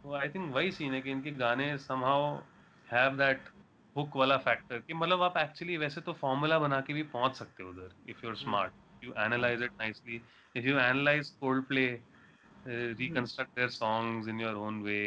[0.04, 2.36] तो आई थिंक वही सीन है कि इनके गाने समहाउ
[2.88, 3.48] हैव दैट
[3.96, 7.62] हुक वाला फैक्टर कि मतलब आप एक्चुअली वैसे तो फॉर्मूला बना के भी पहुँच सकते
[7.62, 10.20] हो उधर if you are smart you analyse it nicely
[10.56, 11.30] if you analyse
[11.64, 11.86] Coldplay
[12.66, 15.00] reconstruct their songs in your own way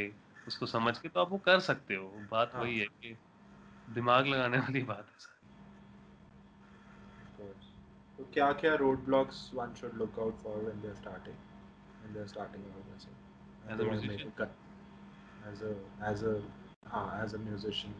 [0.47, 2.61] उसको समझ के तो आप वो कर सकते हो। बात हाँ.
[2.61, 3.17] वही है कि
[3.89, 5.41] दिमाग लगाने वाली बात है सर।
[8.17, 11.35] तो क्या क्या road blocks one should look out for when they are starting
[12.01, 12.85] when they are starting out
[13.71, 14.31] as a musician
[15.51, 15.71] as a
[16.09, 16.35] as a
[16.89, 17.93] हाँ एज अ म्यूजिशियन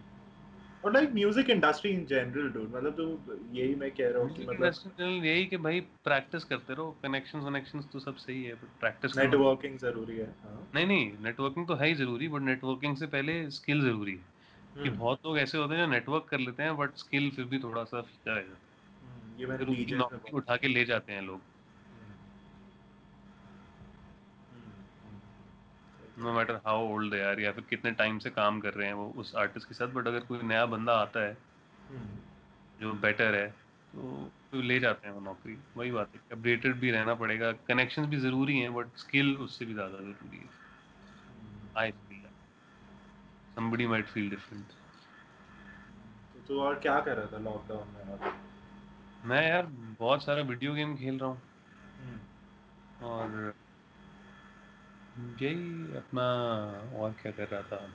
[0.86, 4.44] और like music industry in general dude मतलब तो यही मैं कह रहा हूँ कि
[4.44, 9.18] मतलब यही कि भाई प्रैक्टिस करते रहो। कनेक्शंस कनेक्शंस तो सब सही है बट प्रैक्टिस
[9.18, 13.50] नेटवर्किंग ज़रूरी है हाँ। नहीं नहीं नेटवर्किंग तो है ही ज़रूरी बट नेटवर्किंग से पहले
[13.52, 14.32] स्किल ज़रूरी है।
[14.84, 17.46] कि हम्म। बहुत लोग ऐसे होते हैं जो नेटवर्क कर लेते हैं बट स्किल फिर
[17.46, 21.53] भी थोड़ा सा फीका है हम्म, ये मैंने उठा के ले जाते हैं लोग।
[26.20, 28.94] No matter how old they are या फिर कितने टाइम से काम कर रहे हैं
[28.94, 31.38] वो उस आर्टिस्ट के साथ बट अगर कोई नया बंदा आता है
[31.90, 36.76] हम्म। जो बेटर है तो, तो ले जाते हैं वो नौकरी। वही बात है अपडेटेड
[36.76, 40.50] भी रहना पड़ेगा। कनेक्शंस भी ज़रूरी हैं बट स्किल उससे भी ज़्यादा ज़रूरी है।
[41.78, 42.22] I feel
[43.58, 44.72] somebody might feel different.
[46.48, 48.32] तो और क्या कर रहा था लॉकडाउन में
[49.26, 49.66] मैं यार
[50.00, 51.42] बहुत सारा वीडियो गेम खेल रहा हूँ।
[52.00, 53.54] हम्म। और
[55.16, 56.24] यही अपना
[56.98, 57.88] और क्या कर रहा था।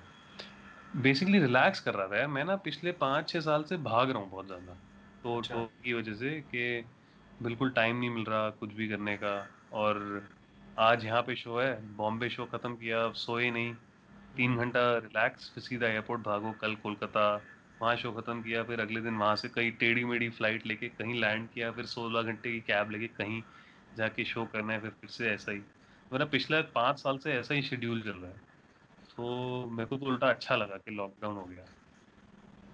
[0.97, 4.31] बेसिकली रिलैक्स कर रहा था। मैं ना पिछले पाँच छः साल से भाग रहा हूँ
[4.31, 4.73] बहुत ज़्यादा।
[5.23, 5.55] तो अच्छा।
[5.85, 6.85] की वजह से कि
[7.43, 9.35] बिल्कुल टाइम नहीं मिल रहा कुछ भी करने का।
[9.73, 10.29] और
[10.79, 13.75] आज यहाँ पे शो है। बॉम्बे शो ख़त्म किया अब सोए नहीं।
[14.37, 17.29] तीन हम्म। घंटा रिलैक्स फिर सीधा एयरपोर्ट भागो कल कोलकाता।
[17.83, 21.21] वहाँ शो ख़त्म किया फिर अगले दिन वहाँ से कहीं टेढ़ी मेढ़ी फ़्लाइट लेके कहीं
[21.21, 23.43] लैंड किया फिर सोलह घंटे की कैब लेके कहीं
[23.97, 25.63] जाके शो करना है फिर फिर से ऐसा ही।
[26.13, 28.39] मेरा पिछले पाँच साल से ऐसा ही शेड्यूल चल रहा है।
[29.11, 31.65] तो मेरे को तो उल्टा अच्छा लगा कि लॉकडाउन हो गया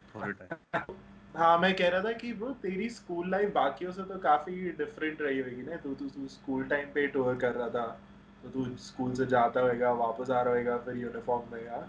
[0.09, 0.51] थोड़े टाइम
[1.37, 5.21] हाँ मैं कह रहा था कि वो तेरी स्कूल लाइफ बाकियों से तो काफ़ी डिफरेंट
[5.23, 7.87] रही होगी ना। तू तू तू स्कूल टाइम पे टूर कर रहा था
[8.43, 11.89] तो तू स्कूल से जाता होगा वापस आ रहा होगा फिर यूनिफॉर्म में यार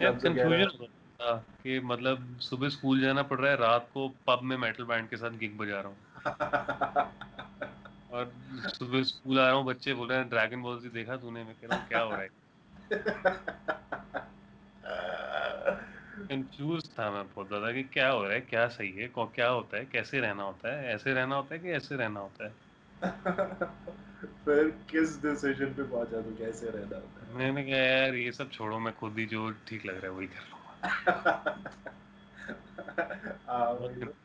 [0.00, 0.86] यार कंफ्यूजन
[1.20, 5.08] था कि मतलब सुबह स्कूल जाना पड़ रहा है रात को पब में मेटल बैंड
[5.10, 6.04] के साथ गिग बजा रहा हूँ।
[8.12, 8.32] और
[8.68, 11.44] सुबह स्कूल आ रहा हूँ बच्चे बोल रहे हैं ड्रैगन बॉल जी देखा तूने?
[11.44, 12.28] मैं कह रहा हूँ क्या हो रहा है?
[16.30, 19.76] कंफ्यूज था मैं बहुत ज़्यादा कि क्या हो रहा है क्या सही है क्या होता
[19.76, 22.54] है कैसे रहना होता है ऐसे रहना होता है कि ऐसे रहना होता है?
[24.44, 27.34] फिर किस डिसीज़न पे पहुँचा तू कैसे रहना होता है?
[27.34, 30.26] मैंने कहा यार ये सब छोड़ो मैं खुद ही जो ठीक लग रहा है वही
[30.26, 30.58] कर लूँगा.
[33.48, 34.12] हाँ, तो।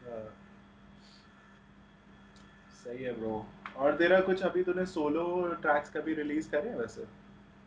[0.00, 0.49] हाँ।
[2.84, 5.24] सही है ब्रो और तेरा कुछ अभी तूने सोलो
[5.62, 7.06] ट्रैक्स कभी रिलीज़ करे वैसे?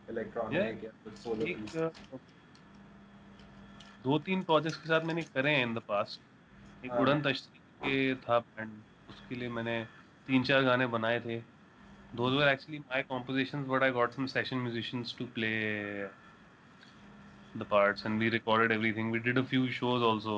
[0.09, 1.89] इलेक्ट्रॉनिक या कुछ सोलो
[4.03, 7.59] दो तीन प्रोजेक्ट्स के साथ मैंने करे हैं इन द पास्ट एक हाँ। उड़न तश्ती
[7.83, 8.71] के था बैंड
[9.09, 9.83] उसके लिए मैंने
[10.27, 11.41] तीन चार गाने बनाए थे.
[12.17, 15.53] Those were actually my compositions but i got some session musicians to play
[17.61, 19.09] the parts and we recorded everything.
[19.09, 20.35] We did a few shows also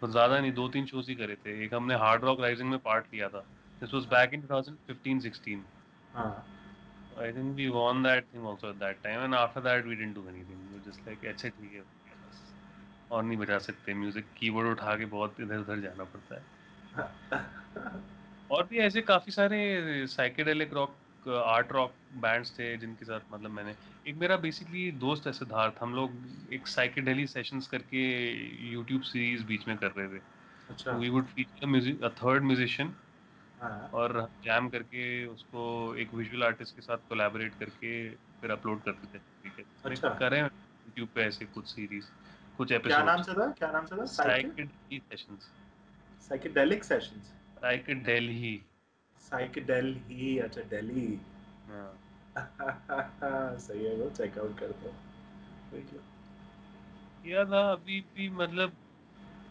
[0.00, 1.64] तो ज़्यादा नहीं दो तीन शोज़ ही करे थे.
[1.64, 3.44] एक हमने हार्ड रॉक राइजिंग में पार्ट लिया था.
[3.84, 5.64] दिस वाज बैक इन 2015 16
[6.14, 6.44] हाँ।
[7.16, 10.14] I think we won that thing also at that time, and after that we didn't
[10.14, 10.58] do anything.
[10.62, 11.82] We were just like अच्छा ठीक है
[13.10, 18.02] और नहीं बजा सकते म्यूज़िक कीबोर्ड उठा के बहुत इधर उधर जाना पड़ता है.
[18.50, 21.94] और भी ऐसे काफ़ी सारे psychedelic rock art rock
[22.24, 23.74] bands थे जिनके साथ मतलब मैंने
[24.06, 28.02] एक मेरा बेसिकली दोस्त है सिद्धार्थ। हम लोग एक साइकेडेली सेशंस करके
[28.72, 30.22] यूट्यूब सीरीज़ बीच में कर रहे थे।
[30.68, 32.94] अच्छा। We would feature a third musician
[33.60, 34.12] हाँ। और
[34.44, 35.62] जैम करके उसको
[35.96, 37.92] एक विजुअल आर्टिस्ट के साथ कोलैबोरेट करके
[38.40, 39.64] फिर अपलोड करते थे ठीक है?
[39.84, 42.06] अच्छा। करें यूट्यूब पे ऐसे कुछ सीरीज़
[42.56, 43.46] कुछ एपिसोड क्या नाम से था?
[43.50, 44.04] क्या नाम से था?
[44.04, 45.50] साइकिड Psychedelhi sessions
[46.28, 48.62] psychedelic sessions Psychedelhi
[50.08, 51.06] Psychedelhi अच्छा दिल्ली
[51.68, 51.98] हाँ।
[53.58, 55.02] सही है वो चेकआउट करते हैं।
[57.24, 58.72] किया था अभी भी मतलब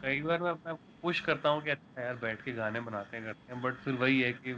[0.02, 3.18] कई बार मैं अपने आप पुश करता हूँ कि अच्छा यार बैठ के गाने बनाते
[3.18, 4.54] हैं करते हैं बट फिर वही है कि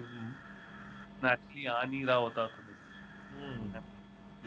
[1.24, 2.62] नेचुरली आ नहीं रहा होता तो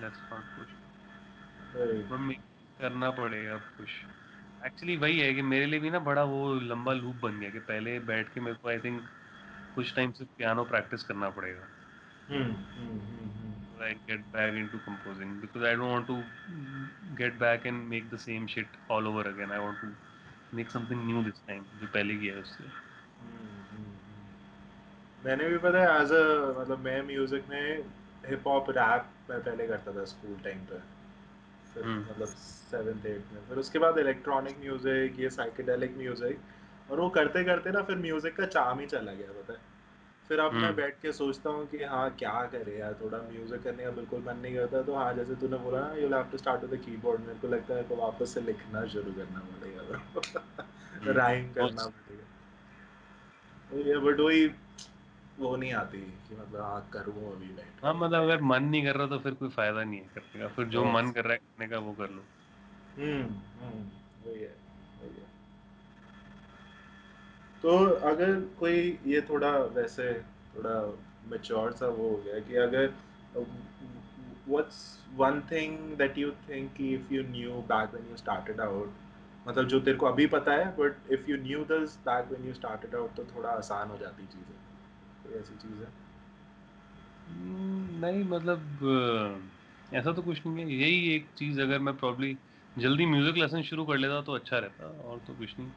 [0.02, 2.36] लेट्स नॉट पुश
[2.80, 3.90] करना पड़ेगा पुश
[4.66, 7.58] एक्चुअली वही है कि मेरे लिए भी ना बड़ा वो लंबा लूप बन गया कि
[7.58, 9.02] पहले बैठ के मेरे को आई थिंक
[9.74, 11.66] कुछ टाइम से पियानो प्रैक्टिस करना पड़ेगा।
[12.30, 13.44] Hmm hmm hmm hmm.
[14.08, 16.16] Get back into composing because I don't want to
[17.16, 19.52] get back and make the same shit all over again.
[19.52, 19.90] I want to
[20.54, 22.64] make something new this time जो पहले किया है उससे।
[25.24, 27.84] मैंने भी पता है as a मतलब मैं म्यूज़िक में
[28.26, 30.78] हिप हॉप रैप मैं पहले करता था स्कूल टाइम पे।
[31.74, 32.28] फिर हम्म। मतलब
[32.70, 37.70] सेवेंथ एट में। फिर उसके बाद इलेक्ट्रॉनिक म्यूज़िक ये साइकेडेलिक म्यूज़िक और वो करते करते
[37.70, 39.67] ना फिर म्यूज़िक का चाम ही चला गया पता है।
[40.28, 43.62] फिर अब मैं हम्म। बैठ के सोचता हूँ कि हाँ क्या करे यार थोड़ा म्यूज़िक
[43.62, 46.38] करने का बिल्कुल मन नहीं करता। तो हाँ जैसे तूने बोला ना you have to
[46.38, 51.12] start with the keyboard मेरे को लगता है कि वापस से लिखना शुरू करना पड़ेगा
[51.12, 52.26] राइम करना पड़ेगा।
[54.00, 54.46] बट वही
[55.38, 58.96] वो नहीं आती कि मतलब हाँ करूँ अभी बैठ हाँ मतलब अगर मन नहीं कर
[58.96, 61.38] रहा तो फिर कोई फ़ायदा नहीं है करने का। फिर जो मन कर रहा है
[61.38, 62.22] करने का वो कर लो।
[62.98, 63.22] हम्म
[63.60, 64.67] हम्म वही है।
[67.62, 67.76] तो
[68.08, 70.12] अगर कोई ये थोड़ा वैसे
[70.56, 70.74] थोड़ा
[71.30, 72.94] मेच्योर सा वो हो गया कि अगर
[74.48, 74.78] what's
[75.14, 78.92] one thing that you think कि if you knew back when you started out
[79.46, 82.54] मतलब जो तेरे को अभी पता है but if you knew this back when you
[82.54, 84.56] started out तो थोड़ा आसान हो जाती चीज़ें।
[85.24, 85.92] कोई ऐसी चीज़ है?
[87.26, 88.78] हम्म, नहीं मतलब
[89.92, 92.36] ऐसा तो कुछ नहीं है। यही एक चीज़ अगर मैं प्रॉब्ली
[92.76, 95.72] जल्दी म्यूज़िक लेसन शुरू कर लेता तो अच्छा रहता और तो कुछ नहीं।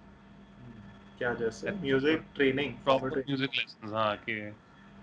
[1.21, 4.35] क्या जैसे music training proper music lesson हाँ कि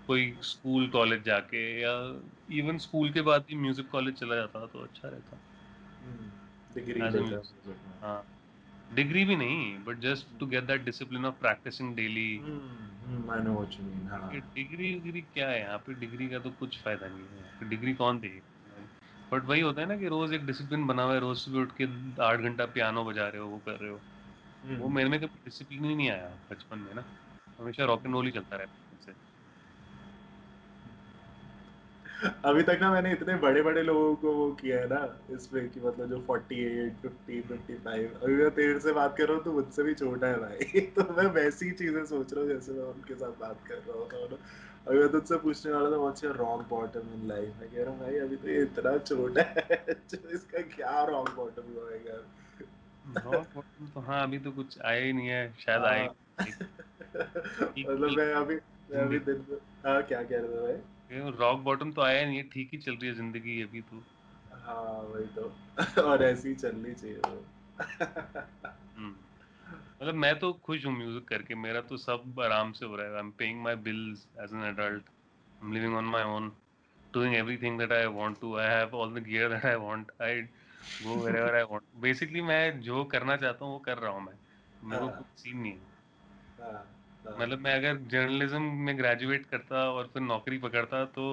[0.07, 1.93] कोई स्कूल कॉलेज जाके या
[2.59, 5.37] इवन स्कूल के बाद भी म्यूज़िक कॉलेज चला जाता तो अच्छा रहता।
[6.75, 7.41] डिग्री में
[8.01, 8.23] हाँ।
[8.95, 13.79] डिग्री भी नहीं but just to get that discipline of practising daily I know what
[13.79, 17.43] you mean हाँ। डिग्री डिग्री क्या है यहाँ पे डिग्री का तो कुछ फ़ायदा नहीं
[17.61, 18.41] है डिग्री कौन देगी
[19.31, 21.75] बट वही होता है ना कि रोज एक डिसिप्लिन बना हुआ है रोज सुबह उठ
[21.81, 21.85] के
[22.23, 24.01] आठ घंटा पियानो बजा रहे हो वो कर रहे हो।
[24.65, 27.03] वो मेरे में कभी डिसिप्लिन ही नहीं आया बचपन में ना।
[27.59, 28.79] हमेशा रॉक एंड रोल ही चलता रहता
[32.45, 35.79] अभी तक ना मैंने इतने बड़े बड़े लोगों को वो किया है ना इसमें कि
[35.79, 39.83] मतलब जो 48, 50, 55 अभी मैं तेरे से बात कर रहा हूँ तो मुझसे
[39.83, 43.15] भी छोटा है भाई। तो मैं वैसी ही चीज़ें सोच रहा हूँ जैसे मैं उनके
[43.15, 44.39] साथ बात कर रहा हूँ और
[44.87, 47.91] अभी मैं तुझसे पूछने वाला था what's your rock bottom in life मैं कह रहा
[47.91, 49.85] हूँ भाई अभी तो ये इतना छोटा है
[50.33, 52.38] इसका क्या रॉक बॉटम होएगा रॉक बॉटम
[53.05, 56.07] तो हाँ अभी तो कुछ आया ही नहीं है शायद आए
[56.41, 58.55] मतलब मैं अभी
[58.91, 59.45] मैं अभी दिन
[59.85, 61.31] हाँ क्या कह रहे थे भाई?
[61.39, 64.03] रॉक बॉटम तो आया नहीं है ठीक ही चल रही है ज़िंदगी अभी तो।
[64.65, 67.21] हाँ वही तो। और ऐसी ही चलनी चाहिए
[67.81, 69.15] हम्म।
[70.01, 73.13] मतलब मैं तो खुश हूँ म्यूज़िक करके मेरा तो सब आराम से हो रहा है।
[73.13, 76.51] I am paying my bills as an adult I am living on my own
[77.13, 78.49] doing everything that I want to.
[78.59, 80.09] I have all the gear that I want.
[80.25, 80.33] I
[80.99, 81.85] go wherever I want.
[82.03, 84.33] Basically मैं जो करना चाहता हूँ वो कर रहा हूँ मैं।
[84.83, 85.87] मेरे को हाँ। कुछ सीन नहीं है।
[86.57, 86.71] हाँ,
[87.25, 91.25] हाँ। मतलब मैं अगर जर्नलिज्म में ग्रेजुएट करता और फिर नौकरी पकड़ता तो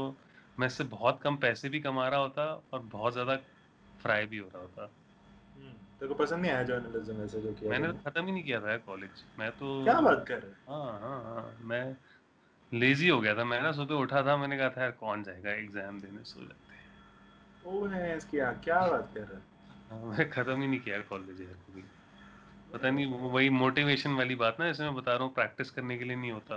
[0.59, 3.37] मैं इससे बहुत कम पैसे भी कमा रहा होता और बहुत ज़्यादा
[4.01, 4.83] फ्राई भी हो रहा होता।
[5.57, 8.43] हम्म, तेरे को पसंद नहीं आया जर्नलिज्म ऐसे जो किया मैंने तो खत्म ही नहीं
[8.45, 10.57] किया था कॉलेज मैं तो क्या बात कर रहे हैं?
[10.69, 11.85] हाँ हाँ मैं
[12.73, 15.51] लेजी हो गया था। मैं ना सुबह उठा था मैंने कहा था यार कौन जाएगा
[15.53, 16.23] एग्ज़ाम देने?
[16.25, 16.66] सो जाते
[17.67, 19.43] है इसकी क्या बात कर रहे हैं?
[19.91, 21.83] हाँ, मैं खत्म ही नहीं किया कॉलेज यार कभी।
[22.73, 25.99] पता नहीं वो वही मोटिवेशन वाली बात ना जैसे मैं बता रहा हूँ प्रैक्टिस करने
[25.99, 26.57] के लिए नहीं होता।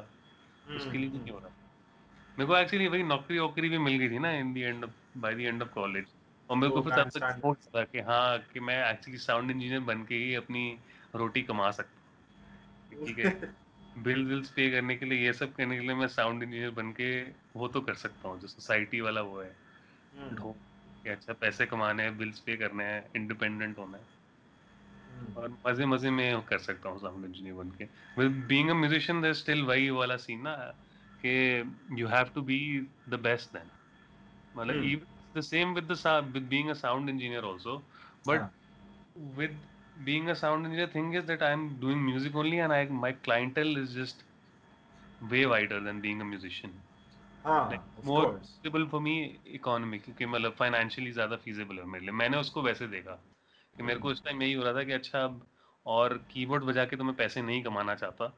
[0.76, 1.50] उसके लिए भी नहीं हो रहा।
[2.40, 4.86] मेरे को एक्चुअली वही नौकरी वोकरी भी मिल गई थी ना in the end
[5.18, 6.06] by the end of college
[6.50, 10.16] और मेरे को तक सोच था कि हाँ कि मैं एक्चुअली साउंड इंजीनियर बन के
[10.16, 10.80] ही अपनी
[11.16, 13.54] रोटी कमा सकता हूँ। ठीक है।
[14.04, 16.92] बिल बिल्स पे करने के लिए ये सब करने के लिए मैं साउंड इंजीनियर बन
[16.92, 17.24] के
[17.56, 19.56] वो तो कर सकता हूँ जो सोसाइटी वाला वो है।
[20.18, 20.56] हम्म, ढो
[21.04, 24.08] कि अच्छा पैसे कमाने हैं बिल्स पे करने हैं इंडिपेंडेंट होना है
[25.10, 29.22] हम्म, और मज़े मज़े में कर सकता हूँ साउंड इंजीनियर बन के being a musician
[29.22, 30.56] there still वही वाला सीन ना
[31.26, 31.34] कि
[32.00, 32.60] you have to be
[33.10, 33.72] the best then
[34.58, 34.84] मतलब Hmm.
[34.84, 37.74] even the same with the sound with being a sound engineer also
[38.30, 38.52] but हाँ.
[39.40, 39.56] with
[40.06, 43.78] being a sound engineer thing is that i'm doing music only and i my clientele
[43.84, 44.24] is just
[45.22, 45.80] way wider
[47.46, 47.70] musician हाँ
[49.56, 51.36] economy क्योंकि मतलब financially ज़्यादा
[51.80, 53.12] है मेरे लिए। मैंने उसको वैसे देखा
[53.76, 55.48] कि मेरे को इस टाइम यही हो रहा था कि अच्छा अब
[55.86, 58.34] और कीबोर्ड बजा के तो मैं पैसे नहीं कमाना चाहता।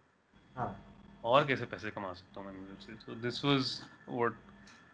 [0.55, 0.75] हाँ।
[1.23, 4.33] और कैसे पैसे कमा सकता हूँ मैं म्यूज़िक से so this was what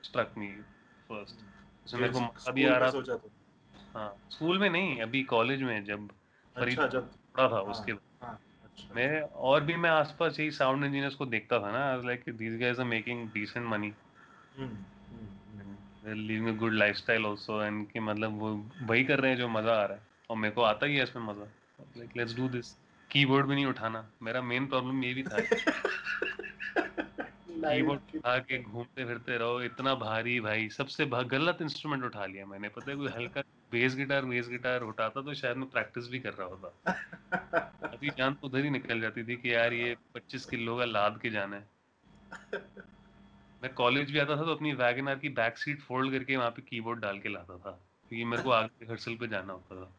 [0.03, 0.47] struck me
[1.09, 1.35] first
[1.89, 3.31] so मेरे को आ में रहा तो।
[3.95, 6.07] हाँ स्कूल में नहीं अभी कॉलेज में जब
[6.55, 8.39] फरीद अच्छा जब पढ़ा था हाँ, उसके हाँ।
[8.77, 12.05] अच्छा मैं और भी मैं आसपास यही साउंड इंजीनियर्स को देखता था ना I was
[12.05, 13.91] like these guys are making decent money.
[14.59, 18.51] They living a good lifestyle also and कि मतलब वो
[18.81, 21.03] वही कर रहे हैं जो मज़ा आ रहा है। और मेरे को आता ही है
[21.03, 21.47] इसमें मज़ा।
[21.97, 22.71] Like let's do this
[23.11, 25.37] keyboard भी नहीं उठाना। मेरा मेन प्रॉब्लम ये भी था।
[27.67, 32.69] कीबोर्ड उठा के घूमते फिरते रहो इतना भारी भाई। सबसे गलत इंस्ट्रूमेंट उठा लिया मैंने।
[32.69, 33.41] पता है कोई हल्का
[33.71, 36.93] बेस गिटार बेस गिटार उठाता तो शायद मैं प्रैक्टिस भी कर रहा होता।
[37.93, 41.19] अभी जान तो उधर ही निकल जाती थी कि यार ये 25 किलो का लाद
[41.21, 41.67] के जाना। है
[43.63, 46.49] मैं कॉलेज भी आता था तो अपनी वैगन आर की बैक सीट फोल्ड करके वहाँ
[46.51, 47.71] पे कीबोर्ड डाल के लाता था
[48.09, 49.91] क्योंकि मेरे को आगे रिहर्सल पे जाना होता था।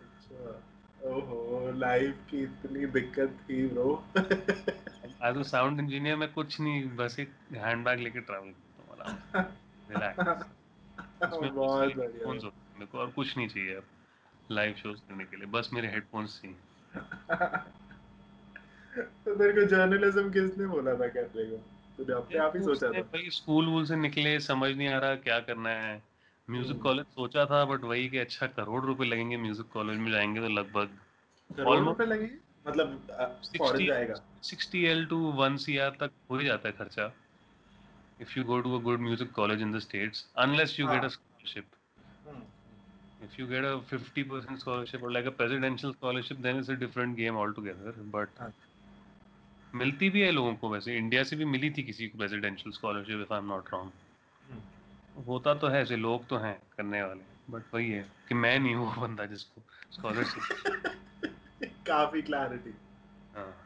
[0.00, 4.04] अच्छा ओहो लाइफ की इतनी दिक्कत थी bro
[5.22, 9.44] as a sound engineer मैं कुछ नहीं बस एक हैंडबैग लेके ट्रैवल करता हूँ आराम
[9.90, 10.52] रिलैक्स
[11.32, 13.84] बहुत बढ़िया। मेरे को और कुछ नहीं चाहिए अब
[14.50, 16.56] लाइव शोज़ करने के लिए बस मेरे हेडफोन्स चाहिए।
[19.24, 21.56] तो तेरे को जर्नलिज्म किसने बोला था करने को
[21.98, 25.14] तूने अपने आप ही सोचा था। भाई स्कूल वूल से निकले समझ नहीं आ रहा
[25.26, 26.02] क्या करना है।
[26.48, 30.10] म्यूज़िक हम्म। कॉलेज सोचा था बट वही कि अच्छा करोड़ रुपए लगेंगे म्यूज़िक कॉलेज में
[30.12, 30.98] जाएँगे तो लगभग
[31.50, 32.36] करोड़ रुपए लगेंगे?
[32.68, 32.96] मतलब
[33.58, 34.14] फॉरेन 60 जाएगा।
[34.44, 37.12] 60 एल टू 1 सीआर तक हो ही जाता है खर्चा।
[38.20, 41.08] If you go to a good music college in the States unless you get a.
[41.08, 41.66] Scholarship
[43.20, 47.16] if you get a 50% scholarship or like a presidential scholarship then it's a different
[47.16, 47.92] game altogether.
[48.14, 48.52] But हाँ।
[49.74, 53.20] मिलती भी है लोगों को वैसे। India से भी मिली थी किसी को presidential scholarship
[53.20, 53.92] if I am not wrong.
[55.28, 58.74] होता तो है ऐसे लोग तो हैं करने वाले। बट वही है कि मैं नहीं
[58.74, 59.62] हूँ वो बंदा जिसको
[59.92, 60.42] स्कॉलरशिप
[61.86, 62.74] काफ़ी क्लैरिटी
[63.36, 63.65] हाँ।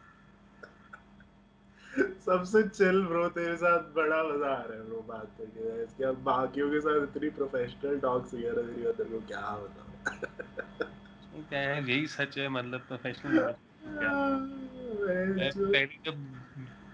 [1.99, 6.15] सबसे चिल ब्रो तेरे साथ बड़ा मज़ा आ रहा है ब्रो बात करके। इसके अब
[6.15, 9.87] बाकियों के साथ इतनी प्रोफेशनल टॉक्स वगैरह मेरी तेरे को क्या बताऊँ?
[11.45, 14.39] क्या है यही सच है मतलब प्रोफेशनल क्या?
[15.73, 16.17] पहले जब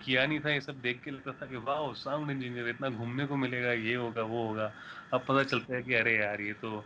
[0.05, 3.27] किया नहीं था ये सब देख के लगता था कि वाह साउंड इंजीनियर इतना घूमने
[3.27, 4.73] को मिलेगा ये होगा वो होगा।
[5.15, 6.85] अब पता चलता है कि अरे यार ये तो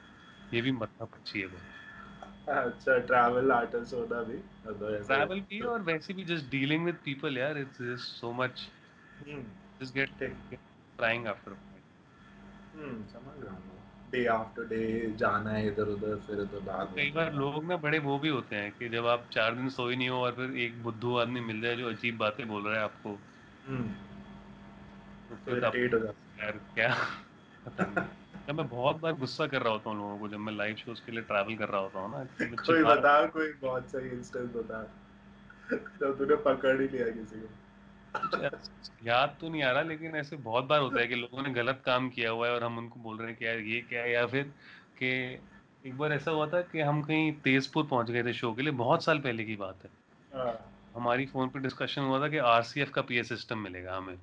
[0.54, 1.62] ये भी मतलब अच्छी है बहुत
[2.50, 4.38] अच्छा ट्रैवल आर्टिस्ट होना भी।
[5.06, 8.68] ट्रैवल भी और वैसे भी जस्ट डीलिंग विद पीपल यार it's just so much
[9.82, 11.50] just get trying after
[12.74, 13.78] hmm समझ रहा हूँ।
[14.10, 16.60] डे आफ्टर डे जाना है इधर उधर फिर तो
[16.96, 19.96] कई बार लोग ना बड़े वो भी होते हैं कि जब आप चार दिन सोए
[19.96, 22.82] नहीं हो और फिर एक बुद्धू आदमी मिल जाए जो अजीब बातें बोल रहा है
[22.82, 23.18] आपको।
[23.66, 23.88] हम्म।
[25.30, 26.96] तो तो फिर जाता यार क्या?
[28.50, 31.00] पता मैं बहुत बार गुस्सा कर रहा होता हूँ लोगों को जब मैं लाइव शोज़
[31.06, 34.80] के लिए ट्रैवल कर रहा होता हूँ ना कोई बता कोई बहुत सही इंस्टेंस बता।
[35.70, 40.64] जब तूने पकड़ ही लिया किसी को। याद तो नहीं आ रहा लेकिन ऐसे बहुत
[40.64, 43.18] बार होता है कि लोगों ने गलत काम किया हुआ है और हम उनको बोल
[43.18, 44.52] रहे हैं कि यार ये क्या है या फिर
[44.98, 45.12] कि
[45.88, 48.72] एक बार ऐसा हुआ था कि हम कहीं तेजपुर पहुँच गए थे शो के लिए
[48.72, 49.90] बहुत साल पहले की बात है।
[50.34, 50.58] हाँ।
[50.96, 54.16] हमारी फ़ोन पे डिस्कशन हुआ था कि आरसीएफ का पीए सिस्टम मिलेगा हमें।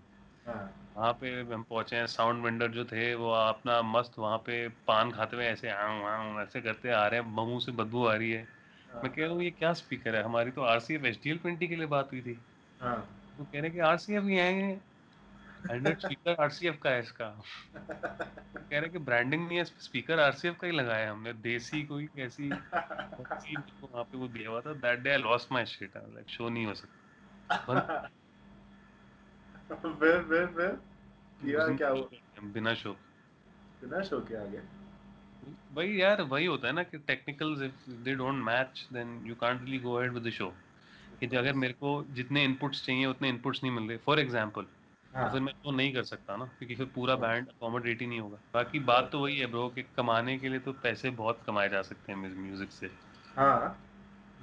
[0.48, 5.12] वहाँ पे हम पहुँचे हैं साउंड वेंडर जो थे वो अपना मस्त वहाँ पे पान
[5.12, 8.32] खाते हुए ऐसे आऊँ आऊँ ऐसे करते आ रहे हैं मुँह से बदबू आ रही
[8.32, 8.48] है।
[9.04, 10.24] मैं कह रहा हूँ ये क्या स्पीकर है?
[10.24, 12.38] हमारी तो आरसीएफ एचडीएल ट्वेंटी के लिए बात हुई थी।
[12.82, 12.98] हाँ।
[13.38, 14.74] तो कह रहे कि आरसीएफ ही आएँगे
[15.72, 17.30] हंड्रेड स्पीकर आरसीएफ का है इसका।
[18.72, 22.50] कह रहे कि ब्रांडिंग नहीं है स्पीकर आरसीएफ का ही लगाया हमने। देसी कोई ऐसी
[23.84, 26.74] वहाँ पे वो दिया हुआ था that day I lost shit like show नहीं हो
[26.74, 27.80] सकता।
[29.72, 30.70] फिर फिर फिर
[31.42, 32.10] किया क्या हुआ?
[32.44, 32.92] बिना शो
[33.84, 34.62] बिना शो के आगे।
[35.74, 39.62] वही यार वही होता है ना कि technicals if they don't match then you can't
[39.62, 40.54] really go ahead with the show
[41.20, 45.18] कि अगर मेरे को जितने इनपुट्स चाहिए उतने इनपुट्स नहीं मिल रहे। फॉर एग्जांपल तो
[45.18, 48.20] हाँ। फिर मैं तो नहीं कर सकता ना क्योंकि फिर पूरा बैंड अकोमोडेट ही नहीं
[48.20, 51.70] होगा। बाकी बात तो वही है ब्रो कि कमाने के लिए तो पैसे बहुत कमाए
[51.70, 52.92] जा सकते हैं म्यूज़िक से।
[53.36, 53.78] हाँ।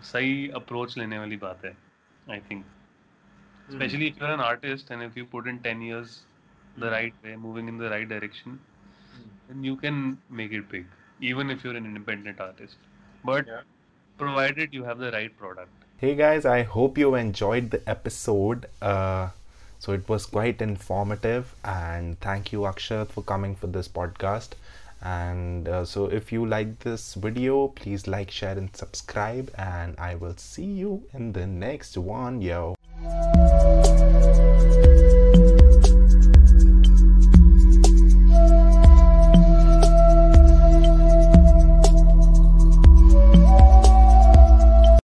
[0.03, 1.77] सही अप्रोच लेने वाली बात है
[2.31, 2.65] I think
[3.69, 6.21] especially if you're an artist and if you put in 10 years
[6.79, 8.59] the right way moving in the right direction
[9.49, 10.87] then you can make it big
[11.21, 12.77] even if you're an independent artist
[13.25, 13.63] but Yeah.
[14.19, 15.71] provided you have the right product
[16.03, 18.67] Hey guys, I hope you enjoyed the episode.
[18.83, 19.29] Uh,
[19.85, 24.51] So it was quite informative, and thank you, Akshat, for coming for this podcast.
[25.03, 29.51] And uh, so, if you like this video, please like, share, and subscribe.
[29.57, 32.77] And I will see you in the next one, yo.